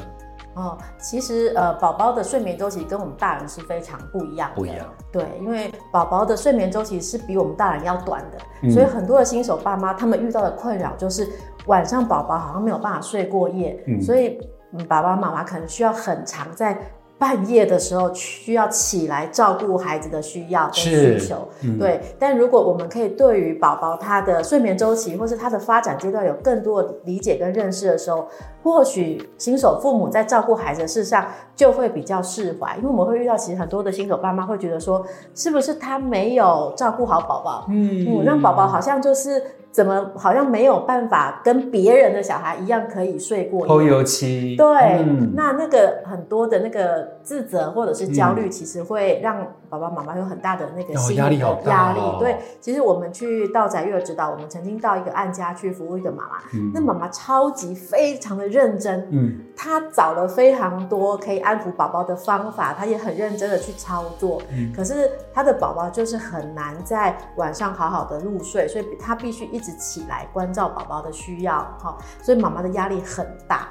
[0.54, 4.54] 哦，其实呃，宝宝的睡眠周期跟我们大人是非常不一样的。
[4.54, 4.86] 不一样。
[5.10, 11.28] 对，因为宝宝的睡眠周期是比我们大人要短的，嗯所以很多的新手爸妈他们遇到的困扰就是
[11.66, 14.38] 晚上宝宝好像没有办法睡过夜，嗯所以
[14.72, 16.78] 嗯爸爸妈妈可能需要很长在。
[17.24, 21.98] 半夜的时候需要起来照顾孩子的需要跟需求，嗯对。
[22.18, 28.28] 但如果我们可以对于宝宝他的睡眠周期或是他的发展阶段有更多的理解跟认识的时候，
[28.62, 31.24] 或许新手父母在照顾孩子的事上
[31.56, 35.02] 就会比较释怀，因为我们会遇到其实很多的新手爸妈会觉得说，
[35.34, 43.80] 是不是他没有照顾好宝宝，嗯，让宝宝好像就是怎么好像没有办法跟别人的小孩一样可以睡过偷。
[43.80, 44.56] 油漆。
[44.56, 44.66] 对，
[44.98, 51.98] 嗯那那个很多的那个自责或者是焦虑，其实会让爸爸妈妈有很大的那个哦心理的压力压力。
[51.98, 56.70] 哦对，其实我们去道宅育儿指导，我们曾经到一个案家去服务一个妈妈，嗯。
[56.74, 59.40] 那妈妈超级非常的认真，嗯。
[59.56, 64.42] 她找了非常多可以安抚宝宝的方法，她也很认真的去操作。
[64.52, 64.70] 嗯。
[64.72, 73.68] 可是她的宝宝就是很难在晚上好好的入睡，所以她必须一直起来关照宝宝的需要，哈，所以妈妈的压力很大，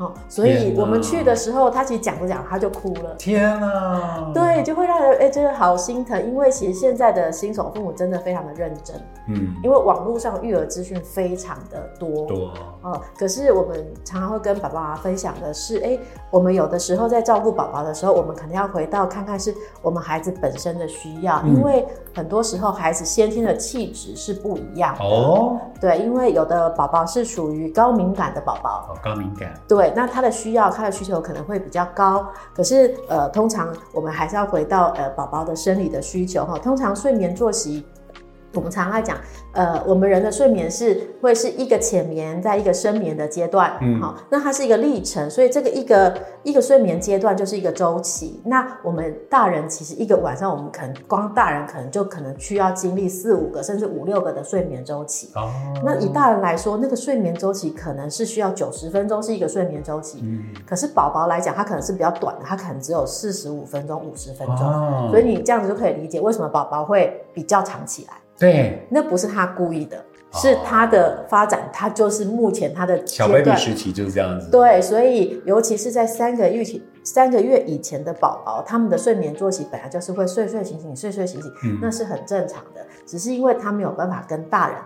[0.00, 3.14] 好，所以我们去的时候，他其实讲着讲着她就哭了。
[3.18, 8.96] 天啊！，对，就会让人哎，真的好心疼，因为其实现在的新手父母真的非常的认真，
[9.28, 12.50] 嗯，因为网络上育儿资讯非常的多，多。
[12.80, 15.98] 哦，可是我们常常会跟爸爸妈妈分享的是，哎，
[16.30, 21.54] 我们有的时候在照顾宝宝的时候，我们可能要回到看看是我们孩子本身的需要，嗯。
[21.54, 25.04] 因为很多时候孩子先天的气质是不一样的。
[25.04, 32.26] 哦，对，因为有的宝宝是属于高敏感的宝宝，哦高敏感，对，那他的需要，他的需求可能会比较高。
[32.54, 36.58] 可是呃，通常我们还是要回到呃宝宝的生理的需求哈。
[36.58, 37.84] 通常睡眠作息，
[38.54, 39.16] 我们常常在讲，
[39.52, 48.42] 呃，我们人的睡眠是会是一个浅眠，在一个深眠的阶段，嗯好，那它是一个历程，所以这个一个一个睡眠阶段就是一个周期。
[48.44, 55.30] 那我们大人其实一个晚上，我们可能光大人可能就可能需要经历四五个甚至五六个的睡眠周期。
[55.36, 55.48] 哦，
[55.84, 68.14] 那以大人来说，那个睡眠周期可能是需要九十分钟是一个睡眠周期，嗯，可是宝宝来讲，它可能是比较短的，它可能只有四十五分钟、五十分钟，哦所以你这样子就可以理解为什么宝宝会比较长起来。
[68.40, 73.56] 对，那不是他故意的，是他的发展，他就是目前他的小阶 baby 段。
[73.58, 81.78] 时期就是这样子，，对，所以尤其是在三个月前、三个月以前的宝宝，他们的睡眠作息本来就是会睡睡醒醒、睡睡醒醒，嗯。
[81.82, 84.76] 那是很正常的，只是因为他没有办法跟大人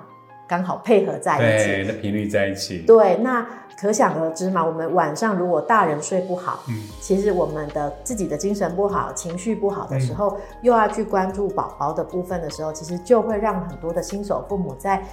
[0.48, 1.66] 刚好配合在一起。
[1.68, 15.04] 对，那频率在一起，对，那可想而知嘛，我们晚上如果大人睡不好，嗯其实我们的自己的精神不好、情绪不好的时嗯候，又要去关注宝宝的部分的时候，其实就会让很多的新手父母在，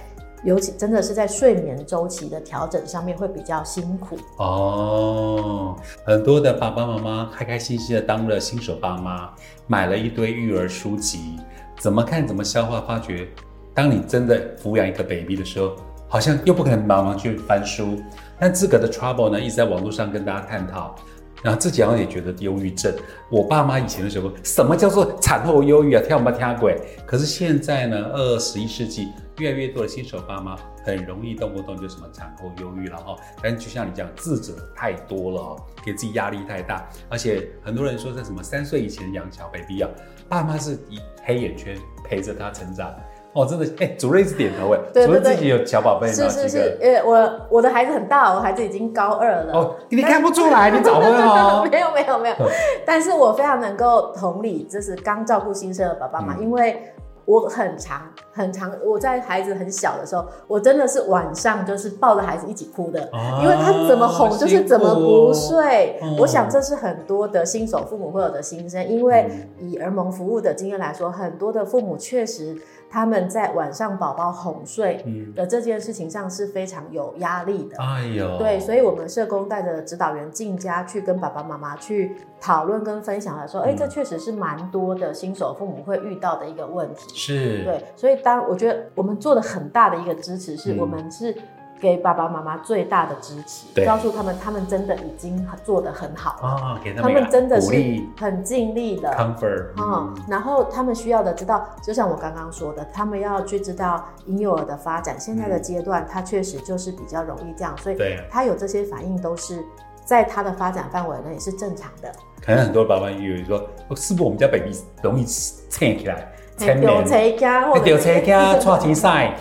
[0.44, 4.16] 尤其真的是在睡眠周期的调整上面会比较辛苦。
[4.38, 9.30] 哦，很多的爸爸妈妈开开心心的当了新手爸妈，
[9.66, 11.36] 买了一堆育儿书籍，
[11.78, 13.28] 怎么看怎么消化，发觉
[13.74, 15.72] 当你真的抚养一个 baby 的时候，
[16.08, 17.98] 好像又不可能忙忙去翻书。
[18.42, 20.96] 但自个的 trouble 呢，一直在网络上跟大家探讨。
[21.44, 22.92] 然后自己好像也觉得忧郁症。
[23.30, 26.02] 我爸妈以前的时候，什么叫做产后忧郁啊？
[26.04, 26.80] 跳没跳鬼？
[27.06, 33.16] 可是现在呢，二十一世纪，越来越多的新手爸妈很容易动不动就什么产后忧郁了哈。
[33.40, 39.90] 但就像你讲，自责太多了哦，给自己压力太大，而且很多人说在什么三岁以前养小 baby 啊，
[40.28, 42.92] 爸妈是以黑眼圈陪着他成长。
[43.34, 46.12] 哦，真的，哎、主任一直点头哎，主任自己有小宝贝吗？
[46.12, 49.52] 是是是呃，我我的孩子很大，我孩子已经高二了。
[49.54, 51.66] 哦，你看不出来，你早婚哦。
[51.72, 52.36] 没有没有没有，
[52.84, 56.92] 但是我非常能够同理，就是刚照顾新生的爸爸妈妈，嗯因为
[57.24, 65.98] 我很长很长，我在孩子很小的时候，我真的是晚上就是抱着孩子一起哭的，啊因为他怎么哄就是怎么不睡。
[66.18, 69.24] 我想这是很多的新手父母会有的心声，因为
[69.60, 72.56] 嗯以儿盟服务的经验来说，很多的父母确实
[72.92, 77.76] 他们在晚上宝宝哄睡嗯，的这件事情上是非常有压力的。
[77.78, 87.08] 哎呦，对，所以我们社工带着指导员进家去跟爸爸妈妈去讨论跟分享来说，哎、嗯这确实是蛮多的新手父母会遇到的一个问题。
[87.14, 90.78] 是，对，所以当我觉得我们做的很大的一个支持是，嗯。
[90.78, 91.34] 我们是
[91.82, 98.08] 给爸爸妈妈最大的支持，告诉他们他们真的已经做得很好了，啊，给他他们们真的是鼓励。
[98.16, 99.10] 很尽力的。
[99.10, 108.24] comfort，嗯，然后他们需要的知道，就像我刚刚说的，他们要去知道婴幼儿的发展，现在的阶段，他确实就是比较容易这样，所以对。
[108.30, 109.58] 他有这些反应都是
[110.04, 112.12] 在他的发展范围内是正常的。
[112.40, 114.70] 可能很多爸爸以为说，哦是不是我们家 baby
[115.02, 115.24] 容易
[115.68, 119.34] 撑起来，丢车家或者丢车家抓青赛，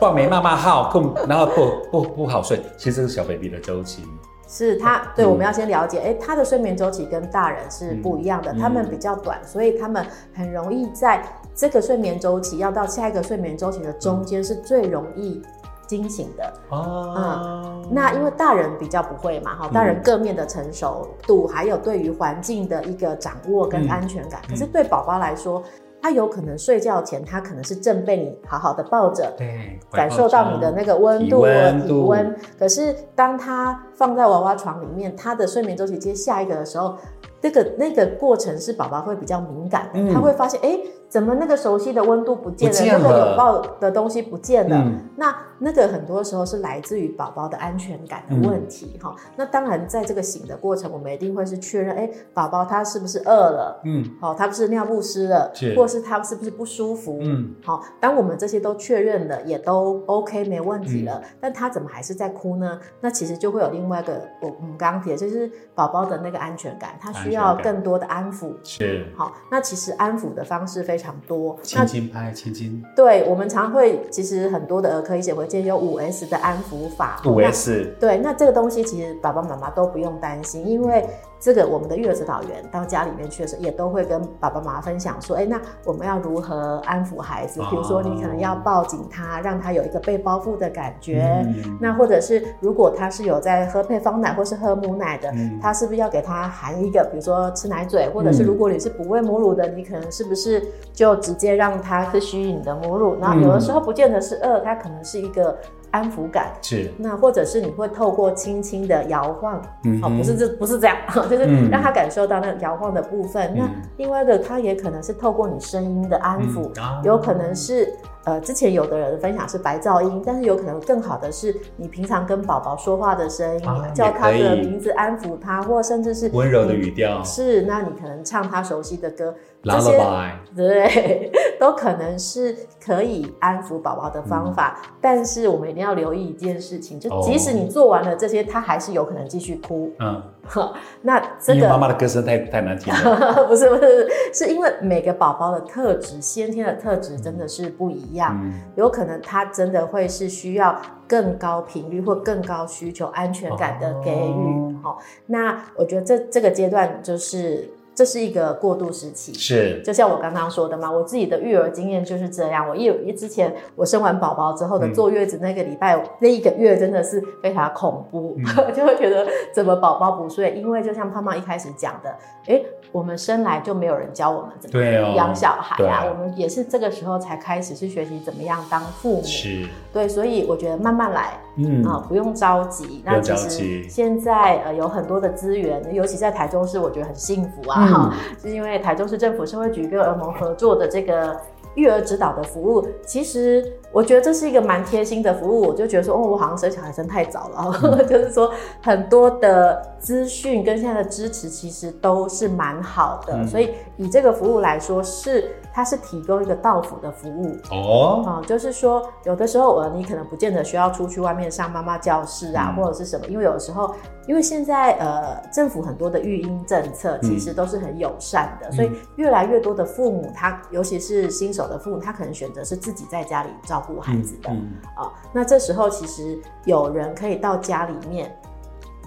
[0.00, 4.06] 画眉妈妈好，更然后不不不好睡，其实这是小 baby 的周期。
[4.46, 8.58] 是他对，嗯我们要先了解，哎、他的睡眠周期跟大人是不一样的，嗯。
[8.58, 11.22] 他们比较短，所以他们很容易在
[11.54, 15.42] 这个睡眠周期要到下一个睡眠周期的中间是最容易
[15.86, 16.52] 惊醒的。
[16.70, 23.90] 哦，那因为大人比较不会嘛，哈，大人各面的成熟度，还有对于环境的一个掌握跟嗯。
[23.90, 25.62] 安全感，可是对宝宝来说，
[26.08, 32.34] 他有可能睡觉前，他可能是正被你好好的抱着，对，感受到你的那个温度、温体温。
[32.58, 36.96] 可是当他放在娃娃床里面，他的睡眠周期接下一个的时候，
[37.42, 44.76] 那个那个过程是宝宝会比较敏感的，嗯他会发现，哎、怎么那个熟悉的温度不见了，不见了那个拥抱的东西不见了？
[44.76, 53.80] 嗯那那个很多时候是来自于宝宝的安全感的问题哈、那当然，在这个醒的过程，我们一定会是确认，哎、宝宝他是不是饿了？
[53.84, 57.18] 嗯好、他不是尿不湿了，是或是他是不是不舒服？
[57.20, 62.78] 嗯，好，当我们这些都确认了，也都 OK 没问题嗯了，但他怎么还是在哭呢？
[63.00, 68.52] 那其实就会有另外一个我我们刚刚提的，就是宝宝的那个安全感，他需要更多的安抚。
[68.62, 71.56] 是好，那其实安抚的方式非常多。
[71.62, 77.22] 轻那轻拍，轻轻对我们常会，其实很多的儿科医学会建议有五 S 的安抚法。
[77.24, 81.06] 五 S，对，那这个东西其实爸爸妈妈都不用担心，因为
[81.40, 87.60] 这个我们的育儿指导员到家里面去的时候，也都会跟爸爸妈妈分享说，哎，那我们要如何安抚孩子？
[87.70, 91.24] 比如说你可能要抱紧他，让他有一个被包覆的感觉。
[91.46, 103.16] 嗯那或者是如果他是有在喝配方奶或是喝母奶的，嗯他是不是要给他含一个，比如说吃奶嘴，或者是嗯如果你是不喂母乳的，你可能是不是就直接让他是吸吮你的母乳？
[103.20, 105.56] 然后有的时候不见得是饿，他可能是一个
[105.90, 106.52] 安抚感。
[106.62, 110.96] 是，那或者是你会透过轻轻的摇晃，哦，嗯哦不是这不是这样，
[111.28, 111.68] 就是嗯。
[111.70, 113.52] 让他感受到那个摇晃的部分。
[113.56, 116.82] 那嗯另外的，他也可能是透过你声音的安抚，嗯。
[116.84, 117.02] 啊。
[117.04, 117.92] 有可能是
[118.24, 127.22] 呃，之前有的人分享是白噪音，但是有可能更好的是你平常跟宝宝说话的声音，啊叫他的名字安抚他，或甚至是温柔的你语调。
[127.24, 139.92] 是，那你可能唱他熟悉的歌，，lullaby，对，都可能是可以安抚宝宝的方法，但是我们一定要留意一件事情，就即使你做完了这些，他还是有可能继续哭。
[139.98, 140.22] 嗯，
[141.02, 154.76] 那这因为妈妈的歌声太太难听了， 不是不是，是因为每个宝宝的特质，先天的特质真的是不一样，嗯，有可能他真的会是需要更高频率或更高需求安全感的给予。
[154.82, 162.68] 好、那我觉得这这个阶段就是这是一个过渡时期，是，就像我刚刚说的嘛，我自己的育儿经验就是这样。
[162.68, 164.94] 我一一之前我生完宝宝之后的嗯。
[164.94, 168.44] 坐月子那个礼拜，那一个月真的是非常恐怖，嗯。
[168.72, 172.14] 就会觉得怎么宝宝不睡，因为就像胖胖一开始讲的，
[172.46, 174.82] 诶，我们生来就没有人教我们怎么
[175.14, 179.22] 养小孩啊，对啊我们也是这个时候才开始去学习怎么样当父母。
[179.22, 183.02] 是，对，所以我觉得慢慢来，嗯啊、不用着急。
[183.04, 191.38] 那其实急现在呃有很多的资源，尤其在台中市，我觉得很幸福啊，嗯哈、 是因为台中市政府社会局跟儿盟合作的这个
[191.74, 195.62] 育儿指导的服务，其实我觉得这是一个蛮贴心的服务。
[195.68, 198.06] 我就觉得说，哦，我好像生小孩生太早了，嗯。
[198.08, 203.46] 就是说很多的资讯跟现在的支持其实都是蛮好的，嗯。
[203.46, 205.54] 所以以这个服务来说是。
[205.70, 212.82] 它是提供一个到府的服务，哦，哦，就是说，有的时候呃，你可能不见得需要出去外面上妈妈教室啊，嗯。
[212.82, 213.94] 或者是什么，因为有的时候，
[214.26, 217.30] 因为现在呃，政府很多的育婴政策嗯。
[217.30, 224.50] 其实都是很友善的，所以越来越多的父母，他尤其是新手的父母，他可能选择是自己在家里照顾孩子的。
[224.50, 224.56] 啊、
[225.02, 225.10] 嗯。
[225.32, 228.34] 那这时候其实有人可以到家里面。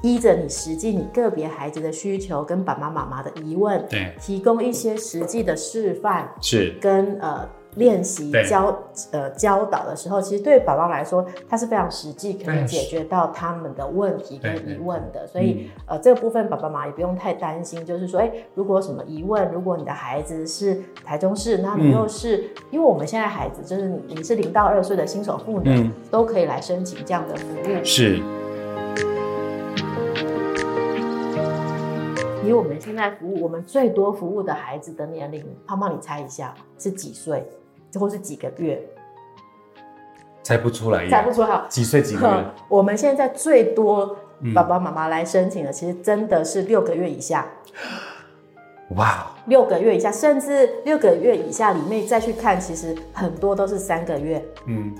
[0.03, 8.77] 依着你实际你个别孩子的需求跟爸爸妈妈的疑问，对，提供一些实际的示范，是，跟呃练习教
[9.11, 15.25] 呃教导的时候，其实对宝宝来说，它是非常实际，可以解决到他们的问题跟疑问的。
[15.27, 21.91] 所以、呃，这个部分爸爸妈妈也不用太担心，就是说，哎、如果有什么疑问，如果你的孩子是台中市，那你嗯。
[21.91, 25.91] 又是、因为我们现在孩子就是你你是零到二岁的新手父母，嗯。
[26.09, 27.83] 都可以来申请这样的服务。
[27.83, 28.17] 是，
[32.45, 37.45] 以我们现在服务，我们最多服务的孩子的年龄，胖胖你猜一下是几岁，
[37.99, 38.81] 或是几个月？
[40.43, 41.61] 猜不出来，猜不出来。
[41.69, 42.45] 几岁几个月？
[42.67, 44.53] 我们现在最多嗯。
[44.53, 47.45] 爸爸妈妈来申请的，其实真的是六个月以下，
[48.95, 54.43] 哇，六个月以下，甚至六个月以下里面再去看，其实很多都是三个月。
[54.65, 54.93] 嗯。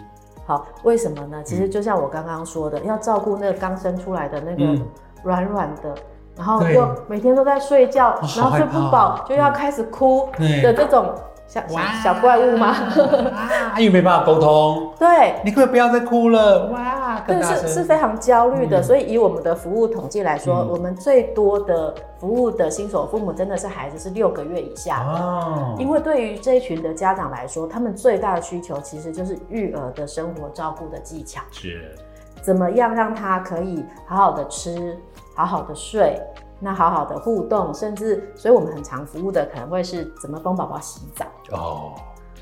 [0.46, 1.42] 好，为什么呢？
[1.44, 4.88] 其实就像我刚刚说的，要照顾那个刚生出来的那个嗯。
[5.24, 5.96] 软软的，
[6.36, 9.26] 然后又每天都在睡觉，然后睡不饱哦。
[9.30, 11.14] 就要开始哭的这种
[11.52, 12.70] 小小小怪物吗？
[13.36, 16.68] 啊，又没办法沟通，对，你可不可以不要再哭了？
[16.68, 18.80] 哇，更对，是是非常焦虑的。
[18.80, 25.10] 嗯所以以我们的服务统计来说，嗯我们最多的服务的新手父母真的是孩子是六个月以下的。
[25.20, 31.93] 哦，因为对于这一群的家长来说，他们最大的需求其实就是育儿的生活照顾的技巧，是
[32.41, 34.97] 怎么样让他可以好好的吃，
[35.36, 36.18] 好好的睡，
[36.62, 41.26] 那好好的互动，甚至，所以我们很常服务的可能会是怎么帮宝宝洗澡，
[41.57, 41.91] 哦，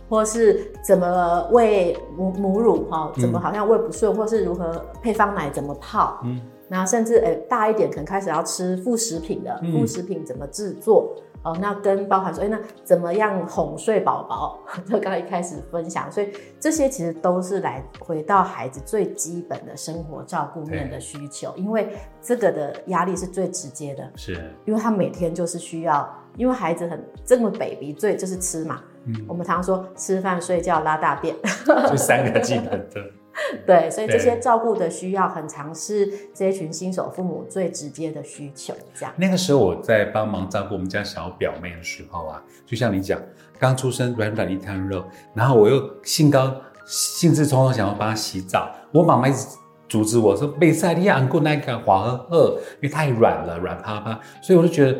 [0.09, 6.39] 或是怎么喂母母乳哈，怎么好像喂不顺，或是如何配方奶怎么泡，嗯。
[6.67, 9.71] 然后甚至诶、大一点，可能开始要吃副食品了，嗯。
[9.73, 11.15] 副食品怎么制作？
[11.43, 14.59] 哦，那跟包含说，哎、那怎么样哄睡宝宝？
[14.85, 24.33] 就刚刚一开始分享，所以这些其实都是来回到孩子最基本的生活照顾面的需求，因为这个的压力是最直接的，是，
[24.65, 29.25] 因为他每天就是需要，因为孩子很这么 baby 最就是吃嘛，嗯。
[29.27, 31.35] 我们常说吃饭、睡觉、拉大便，
[31.87, 33.03] 这三个基本的，
[33.65, 38.73] 对，所以这些照顾的需要，很常是这一群新手父母最直接的需求。
[38.93, 43.19] 这样，那个时候我在帮忙照顾我们家小表妹的时候啊，就像你讲，
[43.57, 46.53] 刚出生软软一滩肉，然后我又兴高
[46.85, 49.47] 兴致冲冲想要帮她洗澡，我妈妈一直
[49.87, 54.97] 阻止我说：“贝塞利亚安过那个华赫赫，因为太软了，软趴趴。”所以我就觉得。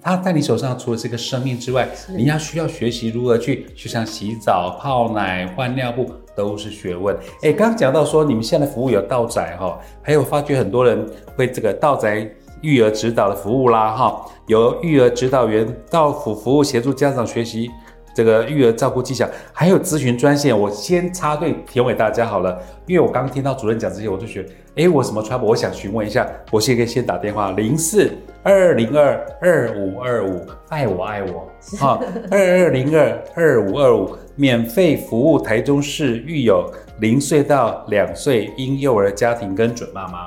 [0.00, 7.16] 她在你手上，除了是个生命之外，你要需要学习如何去，就像洗澡、泡奶、换尿布，都是学问。
[7.42, 11.06] 哎，刚刚讲到说你们现在服务有道宅哈，还有发觉很多人
[11.36, 12.28] 会这个道宅
[12.60, 17.70] 育儿指导的服务啦哈，有育儿指导员到府服务协助家长学习
[18.14, 20.58] 这个育儿照顾技巧，还有咨询专线。
[20.58, 28.10] 我先插队提供给大家好了，因为我刚听到主任讲这些，我就觉得，哎，我什么 trouble，我想询问一下，我现在可以先打电话零四
[28.42, 31.46] 二零二二五二五，爱我爱我
[31.78, 32.00] 哈，
[32.30, 40.26] 二二零二二五二五，免费服务台中市育有零岁到两岁婴幼儿家庭跟准妈妈。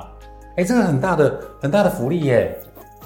[0.56, 2.56] 哎，这个很大的很大的福利耶！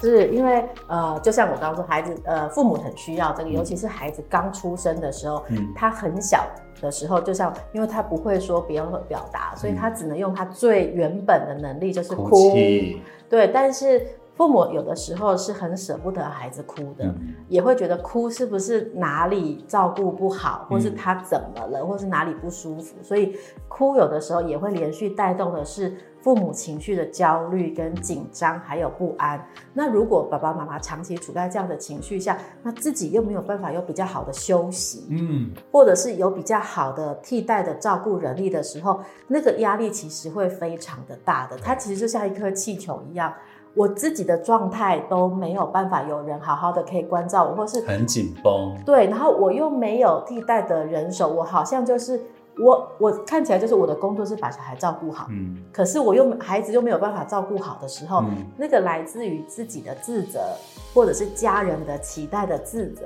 [0.01, 3.53] 是因为呃，就像我刚刚说，孩子呃，父母很需要这个，嗯。
[3.53, 5.71] 尤其是孩子刚出生的时候，嗯。
[5.75, 6.45] 他很小
[6.81, 9.75] 的时候，就像因为他不会说别人会表达，所以嗯。
[9.75, 12.53] 他只能用他最原本的能力，就是哭哭。
[13.29, 14.05] 对，但是
[14.41, 23.37] 父母有的时候是很舍不得孩子哭的，嗯也会觉得哭是不是哪里照顾不好，或是嗯他怎么了，或是哪里不舒服，所以
[23.67, 29.39] 哭有的时候也会连续带动的是父母情绪的焦虑跟紧张，还有不安。
[29.73, 41.55] 那如果爸爸妈妈长期处在这样的情绪下，那自己又没有办法有比较好的休息，嗯，或者是有比较好的替代的照顾人力的时候，那个压力其实会非常的大的。
[41.57, 43.31] 它其实就像一颗气球一样，
[43.73, 52.19] 我自己的状态都没有办法有人好好的可以关照我，或是很紧绷，对，然后我又没有替代的人手，我好像就是
[52.57, 55.63] 我我看起来就是我的工作是把小孩照顾好，嗯。
[55.71, 58.45] 可是我又孩子又没有办法照顾好的时候，嗯。
[58.57, 60.41] 那个来自于自己的自责，
[60.93, 63.05] 或者是家人的期待的自责，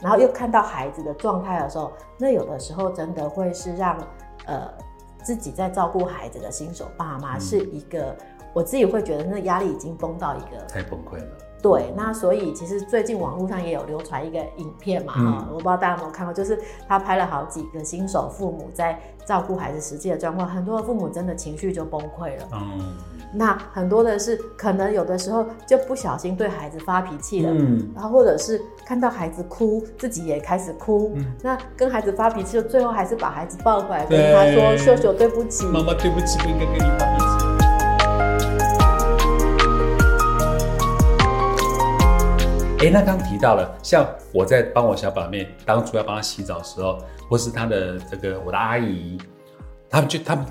[0.00, 3.98] 然后又看到孩子的状态的时候，那有的时候真的会是让
[4.46, 4.62] 呃
[5.24, 7.40] 自己在照顾孩子的新手爸妈嗯。
[7.40, 8.16] 是一个，
[8.54, 11.26] 我自己会觉得那压力已经崩到一个太崩溃了。
[11.60, 22.48] 对，那所以其实最近网络上也有流传一个影片嘛，哈、嗯我不知道大家有没有看过，就是他拍了好几个新手父母在照顾孩子实际的状况，很多的父母真的情绪就崩溃了。
[22.52, 22.94] 嗯
[23.36, 27.50] 那很多的是可能有的时候就不小心对孩子发脾气了。
[27.52, 37.33] 嗯，然后或者是看到孩子哭，自己也开始哭，嗯那跟孩子发脾气，最后还是把孩子抱回来，跟他说：“秀秀，对不起。”妈妈对不起，不应该跟你发脾气。
[42.84, 46.98] 哎，那刚提到了，像我在帮我小表妹当初要帮她洗澡的时候，
[47.30, 49.16] 或是她的这个我的阿姨，
[49.88, 50.44] 他们就他们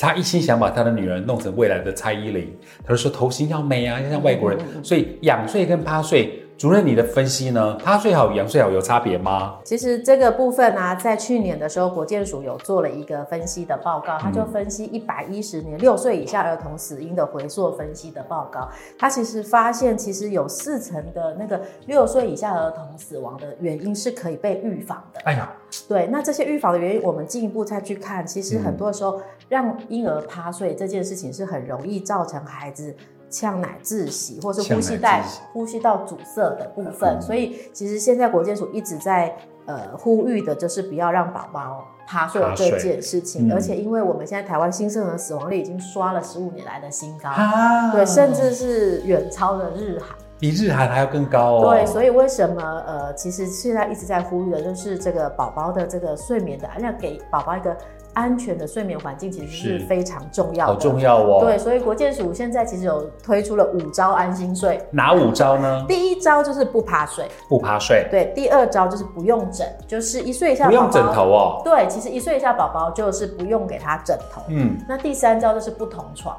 [0.00, 4.58] 他一心想把他的女儿弄成未来的蔡依林，他就说头型要美啊，要像外国人。
[4.82, 7.74] 所以仰睡跟趴睡，主任你的分析呢？
[7.74, 9.58] 趴睡好，仰睡好有差别吗？
[9.64, 18.68] 其实这个部分呢、在去年的时候，国健署有做了一个分析的报告，它就分析一百一十年六岁以下儿童死因的回溯分析的报告。
[18.96, 25.20] 它其实发现，其实有四成的那个六岁以下儿童死亡的原因是可以被预防的。
[25.24, 25.52] 哎呀，
[25.88, 32.94] 对，那这些预防的原因，我们进一步再去看，其实很多时候让婴儿趴睡这件事情是很容易造成孩子
[33.34, 37.20] 呛奶窒息，或是呼吸带呼吸道阻塞的部分。
[37.20, 39.34] 所以其实现在国健署一直在
[39.66, 43.48] 呃呼吁的，就是不要让宝宝趴睡趴睡这件事情。
[43.48, 50.16] 嗯而且因为我们现在台湾新生儿死亡率已经刷了十五年来的新高，啊对，甚至是远超了日韩。
[50.38, 51.70] 比日韩还要更高哦。
[51.70, 57.74] 对，所以为什么呃，其实现在一直在呼吁的就是这个宝宝的这个睡眠的，要给宝宝一个
[58.14, 60.72] 安全的睡眠环境，其实是是非常重要的。
[60.72, 61.40] 好重要哦。
[61.40, 64.80] 对，，所以国健署现在其实有推出了五招安心睡。
[64.90, 65.84] 哪五招呢？
[65.86, 71.60] 第一招就是不趴睡，不趴睡，对；第二招就是不用枕，就是一岁以下不用枕头哦。
[71.64, 74.40] 对，其实一岁以下宝宝就是不用给他枕头。
[74.48, 76.36] 嗯，那第三招就是不同床，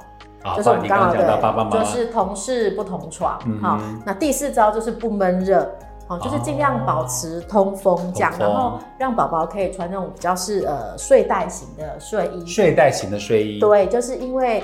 [0.56, 5.70] 就是我们你刚刚讲到爸爸妈妈，就是同事不同床，嗯好、那第四招就是不闷热。
[6.08, 12.46] 好，就是尽量保持通风这样，然后让宝宝可以穿那种比较是呃睡袋型的睡衣。
[12.46, 13.60] 睡袋型的睡衣。
[13.60, 14.64] 对，就是因为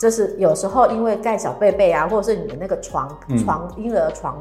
[0.00, 4.36] 就是有时候因为盖小被被啊，或者是你的那个床嗯床婴儿床，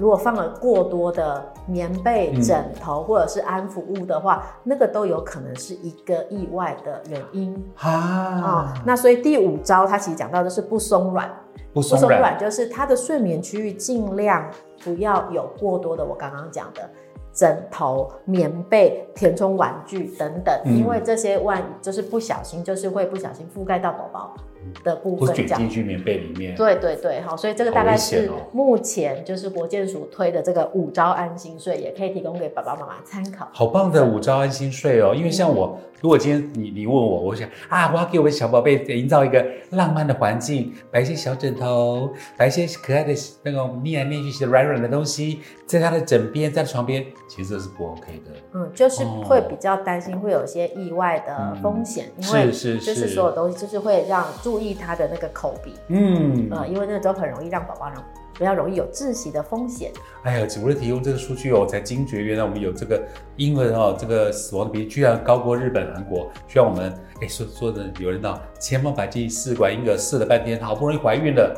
[0.00, 7.54] 如果放了过多的棉被、嗯枕头或者是安抚物的话，那个都有可能是一个意外的原因。
[7.76, 11.30] 啊、啊，那所以第五招，它其实讲到的是不松软。
[11.72, 14.48] 不不松软，就是它的睡眠区域尽量
[14.82, 16.88] 不要有过多的我刚刚讲的
[17.32, 20.78] 枕头、棉被、填充玩具等等，嗯。
[20.78, 24.34] 因为这些万一就是不小心，就是会不小心覆盖到宝宝
[24.84, 25.34] 的部分。
[25.34, 26.54] 卷进去棉被里面。
[26.54, 33.48] 对对对，好，所以这个大概是目前就是国健署推的这个五招安心税，也可以提供给爸爸妈妈参考。
[33.52, 35.14] 好棒的五招安心税哦！
[35.14, 48.30] 因为像我，如果今天你你问我，我想啊，我要给我的小宝贝营造一个浪漫的环境，摆一些小枕头，摆一些可爱的那种捏来捏去的软软的东西，在他的枕边，在床边，其实这是不 OK 的。
[48.54, 52.86] 嗯，就是哦会比较担心会有一些意外的风险，因为嗯是是。
[52.86, 58.02] 就是是所有东西就是会让注意他的那个口鼻，嗯，呃，因为那都很容易让宝宝容
[58.40, 59.92] 比较容易有窒息的风险。
[60.22, 62.98] 哎呀，主任提供这个数据哦，我才惊觉原来我们有这个
[63.36, 66.26] 婴儿哦，这个死亡的比例居然高过日本、韩国。
[66.48, 71.54] 需要我们哎说说的有人到千方百计试管婴儿试了半天，好不容易怀孕了，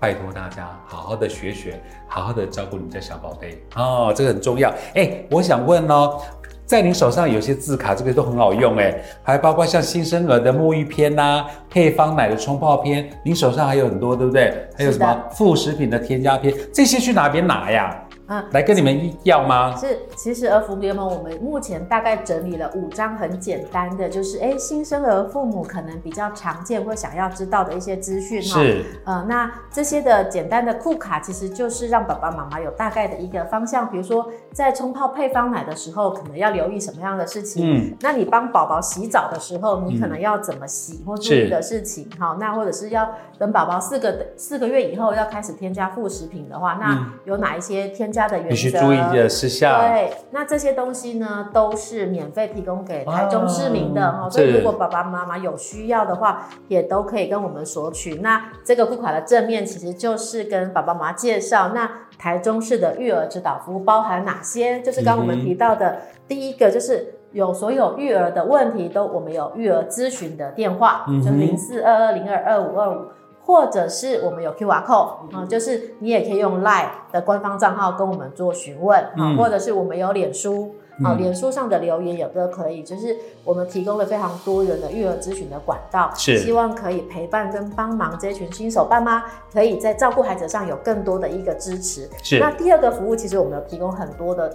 [0.00, 4.74] 拜托大家好好的学学，好好的照顾你们家小宝贝哦，这个很重要。
[4.94, 6.18] 哎，我想问哦。
[6.66, 8.92] 在您手上有些字卡，这个都很好用哎，
[9.22, 14.52] 还包括像新生儿的沐浴篇呐、配方奶的冲泡篇，您手上还有很多，对不对？
[14.76, 17.96] 还有什么副食品的添加篇，这些去哪边拿呀？
[18.28, 19.76] 嗯，来跟你们要吗？
[19.76, 28.60] 是，其实儿福联盟我们目前大概整理了五张很简单的，就是哎新生儿父母可能比较常见或想要知道的一些资讯哈。
[28.60, 37.64] 是，呃，那这些的简单的库卡，其实就是让爸爸妈妈有大概的一个方向，比如说在冲泡配方奶的时候，可能要留意什么样的事情。
[37.64, 43.08] 嗯，那你帮宝宝洗澡的时候，你可能要怎么洗或注意的事情，好、那或者是要
[43.38, 48.50] 等宝宝四个四个月以后要开始添加副食品的话，那有哪一些添加的原则？
[48.50, 49.78] 必须注意的事项。
[49.80, 58.14] 对，那这些东西呢，都是免费提供给台中市民的哦哦，所以如果爸爸妈妈有需要的话，也都可以跟我们索取。
[58.22, 64.80] 那这个库卡的正面其实就是跟爸爸妈妈介绍，那台中市的育儿指导服务包含哪些？
[64.80, 67.12] 就是刚刚我们提到的，第一个就是。
[67.32, 73.08] 有所有育儿的问题都，我们有育儿咨询的电话，嗯就是零四二二零二二五二五，
[73.46, 79.36] 或者是我们有 QR code 啊、就是你也可以用 Line 的官方账号跟我们做询问啊、嗯。
[79.38, 80.74] 或者是我们有脸书
[81.04, 81.18] 啊、嗯。
[81.18, 86.38] 脸书上的留言也都可以，就是我们提供了非常多元的育儿咨询的管道，是。
[86.38, 89.22] 希望可以陪伴跟帮忙这群新手爸妈，
[89.52, 92.10] 可以在照顾孩子上有更多的一个支持。
[92.24, 92.40] 是。
[92.40, 94.52] 那第二个服务，其实我们有提供很多的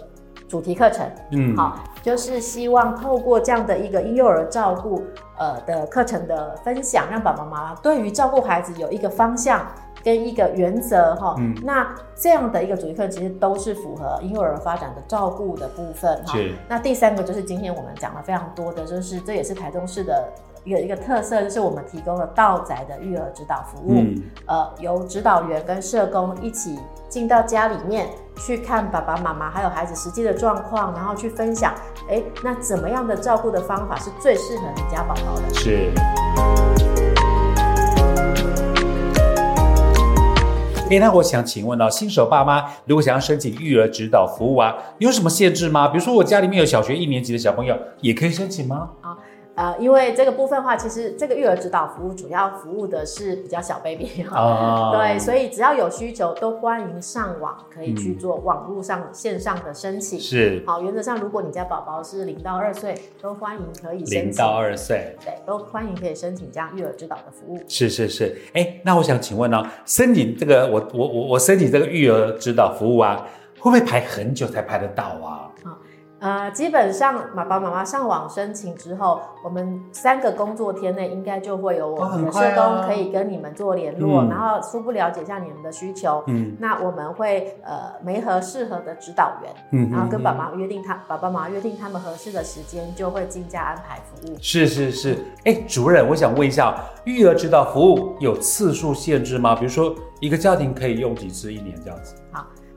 [0.51, 5.01] 主题课程，嗯，好，就是希望透过这样的一个婴幼儿照顾
[5.37, 9.65] 呃的课程的分享，让爸爸妈妈对于照顾孩子有一个方向
[10.03, 11.35] 跟一个原则哈。
[11.39, 16.53] 嗯那这样的一个主题课其实都是符合婴幼儿发展的照顾的部分哈是。
[16.67, 20.27] 那第三个就是今天我们讲了非常多的，就是这也是台中市的。
[20.63, 26.77] 一个一个特色就是我们提供了道宅的育儿指导服务，嗯呃，由指导员跟社工一起
[27.09, 28.07] 进到家里面
[28.37, 31.73] 去看爸爸妈妈还有孩子实际的状况，然后去分享，
[32.07, 35.53] 哎，那怎么样的照顾的方法是最适合你家宝宝的？
[35.55, 35.91] 是。
[40.91, 45.87] 哎，那我想请问哦，新手爸妈如果想要申请育儿指导服务啊，有什么限制吗？
[45.87, 48.91] 比如说我家里面有小学一年级的小朋友，也可以申请吗？
[49.53, 60.17] 呃，因为这个部分的话，其实这个育儿指导服务主要服务的是比较小 baby 哈、啊 对，所以只要有需求，都欢迎上网，可以去做网络上线上的申请。
[60.17, 64.23] 是好，原则上，如果你家宝宝是零到二岁，都欢迎可以申请。
[64.29, 65.17] 零到二岁。
[65.23, 67.59] 对，都欢迎可以申请这样育儿指导的服务。
[67.67, 73.27] 是是是，哎，那我想请问呢、申请这个我我我我申请这个育儿指导服务啊，
[73.59, 75.50] 会不会排很久才排得到啊？
[76.21, 86.23] 呃，基本上爸爸妈妈上网申请之后，我们三个工作天内应该就会有我们的社工可以跟你们做联络，嗯然后初步了解一下你们的需求。
[86.27, 94.37] 嗯那我们会呃媒合适合的指导员，嗯然后跟爸爸约定他爸爸妈妈约定他们合适的时间，就会尽价安排服务。
[94.39, 99.55] 是是是，哎，主任，我想问一下，育儿指导服务有次数限制吗？
[99.55, 102.13] 比如说一个家庭可以用几次一年这样子？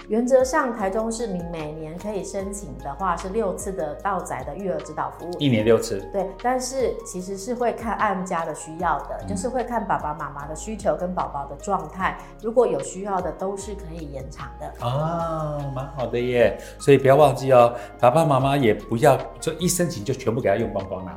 [0.08, 5.32] 原则上，台中市民每年可以申请的话是六次的到宅的育儿指导服务。
[5.38, 6.00] 一年六次。
[6.12, 14.86] 对，但是其实是会看按家的需要的，就是会看爸爸妈妈的需求跟宝宝的状态，如果有需要的都是可以延长的。
[14.86, 21.16] 啊，蛮好的耶，所以不要忘记哦，爸爸妈妈也不要就一申请就全部给他用光光了。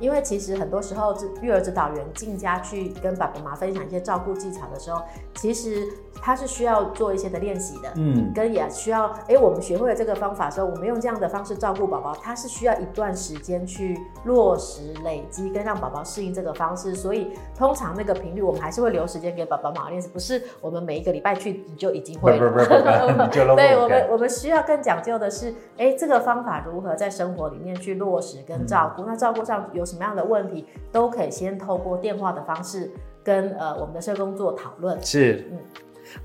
[0.00, 5.02] 因为其实很多时候，指育儿指导员进家去跟爸爸妈妈分享一些照顾技巧的时候，
[5.34, 5.86] 其实
[6.20, 7.92] 他是需要做一些的练习的。
[7.96, 16.94] 嗯，跟也需要，哎，我们学会了这个方法之后，我们用这样的方式照顾宝宝，他是需要一段时间去落实、累积，跟让宝宝适应这个方式。
[16.94, 29.04] 所以通常那个频率，我们还是会留时间给爸爸妈妈练习，不是我们每一个礼拜去你就已经会 对我我们，我们需要更讲究的是，哎，这个方法如何在生活里面去落实跟照顾？
[29.04, 32.90] 那照顾上有什么样的问题，都可以先透过电话的方式
[33.22, 34.96] 跟呃我们的社工做讨论。
[35.02, 35.58] 是嗯。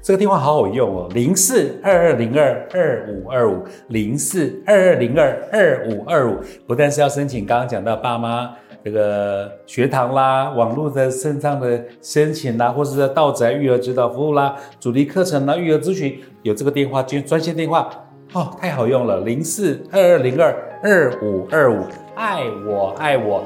[0.01, 6.39] 这个电话好好用哦，零四二二零二二五二五，零四二二零二二五二五。
[6.66, 8.51] 不但是要申请刚刚讲到爸妈
[8.84, 17.88] 这个学堂啦、网络的线上的申请啦，或者是到宅育儿指导服务啦、主题课程啦、育儿咨询，有这个电话专专线电话
[18.34, 20.51] 哦，太好用了，零四二二零二
[20.82, 21.84] 二五二五，
[22.16, 23.43] 爱我爱我。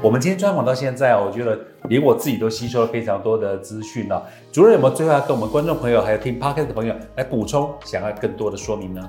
[0.00, 1.58] 我们今天专访到现在，我觉得
[1.88, 4.24] 连我自己都吸收了非常多的资讯了。
[4.52, 9.02] 主任有没有最后要跟我们观众朋友还有听 podcast 的朋友来补充，想要更多的说明呢？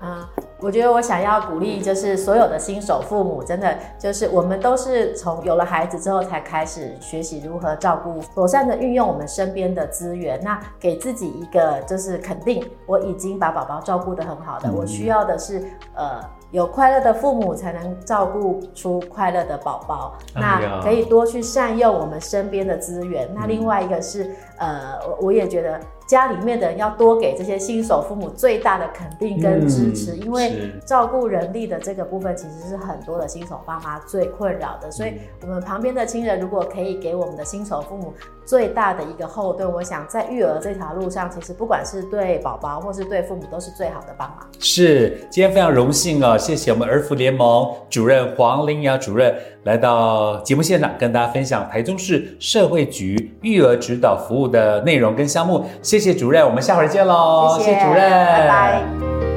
[0.00, 0.24] 嗯，
[0.60, 16.20] 我觉得我想要鼓励，就是所有的新手父母，真的就是我们都是从有了孩子之后才开始学习如何照顾，妥善的运用我们身边的资源，那给自己一个就是肯定，我已经把宝宝照顾得很好的，嗯我需要的是呃。
[16.52, 20.14] 有快乐的父母，才能照顾出快乐的宝宝。
[20.32, 23.28] 那可以多去善用我们身边的资源。
[23.34, 34.90] 那另外一个是，呃，我我也觉得家里面的人要多给这些新手父母最大的肯定跟支持，嗯因为照顾人力的这个部分，其实是很多的新手爸妈最困扰的。
[34.90, 38.14] 所以，我们旁边的亲人如果可以给我们的新手父母
[38.46, 44.38] 最大的一个后盾，我想在育儿这条路上，其实不管是对宝宝或是对父母，都是最好的帮忙。
[44.60, 49.34] 是，今天非常荣幸哦，谢谢我们儿福联盟主任黄玲雅主任
[49.64, 55.64] 来到节目现场，跟大家分享台中市社会局育儿指导服务的内容跟项目。
[55.82, 59.35] 谢谢主任，我们下回见喽，谢谢，主任，拜拜。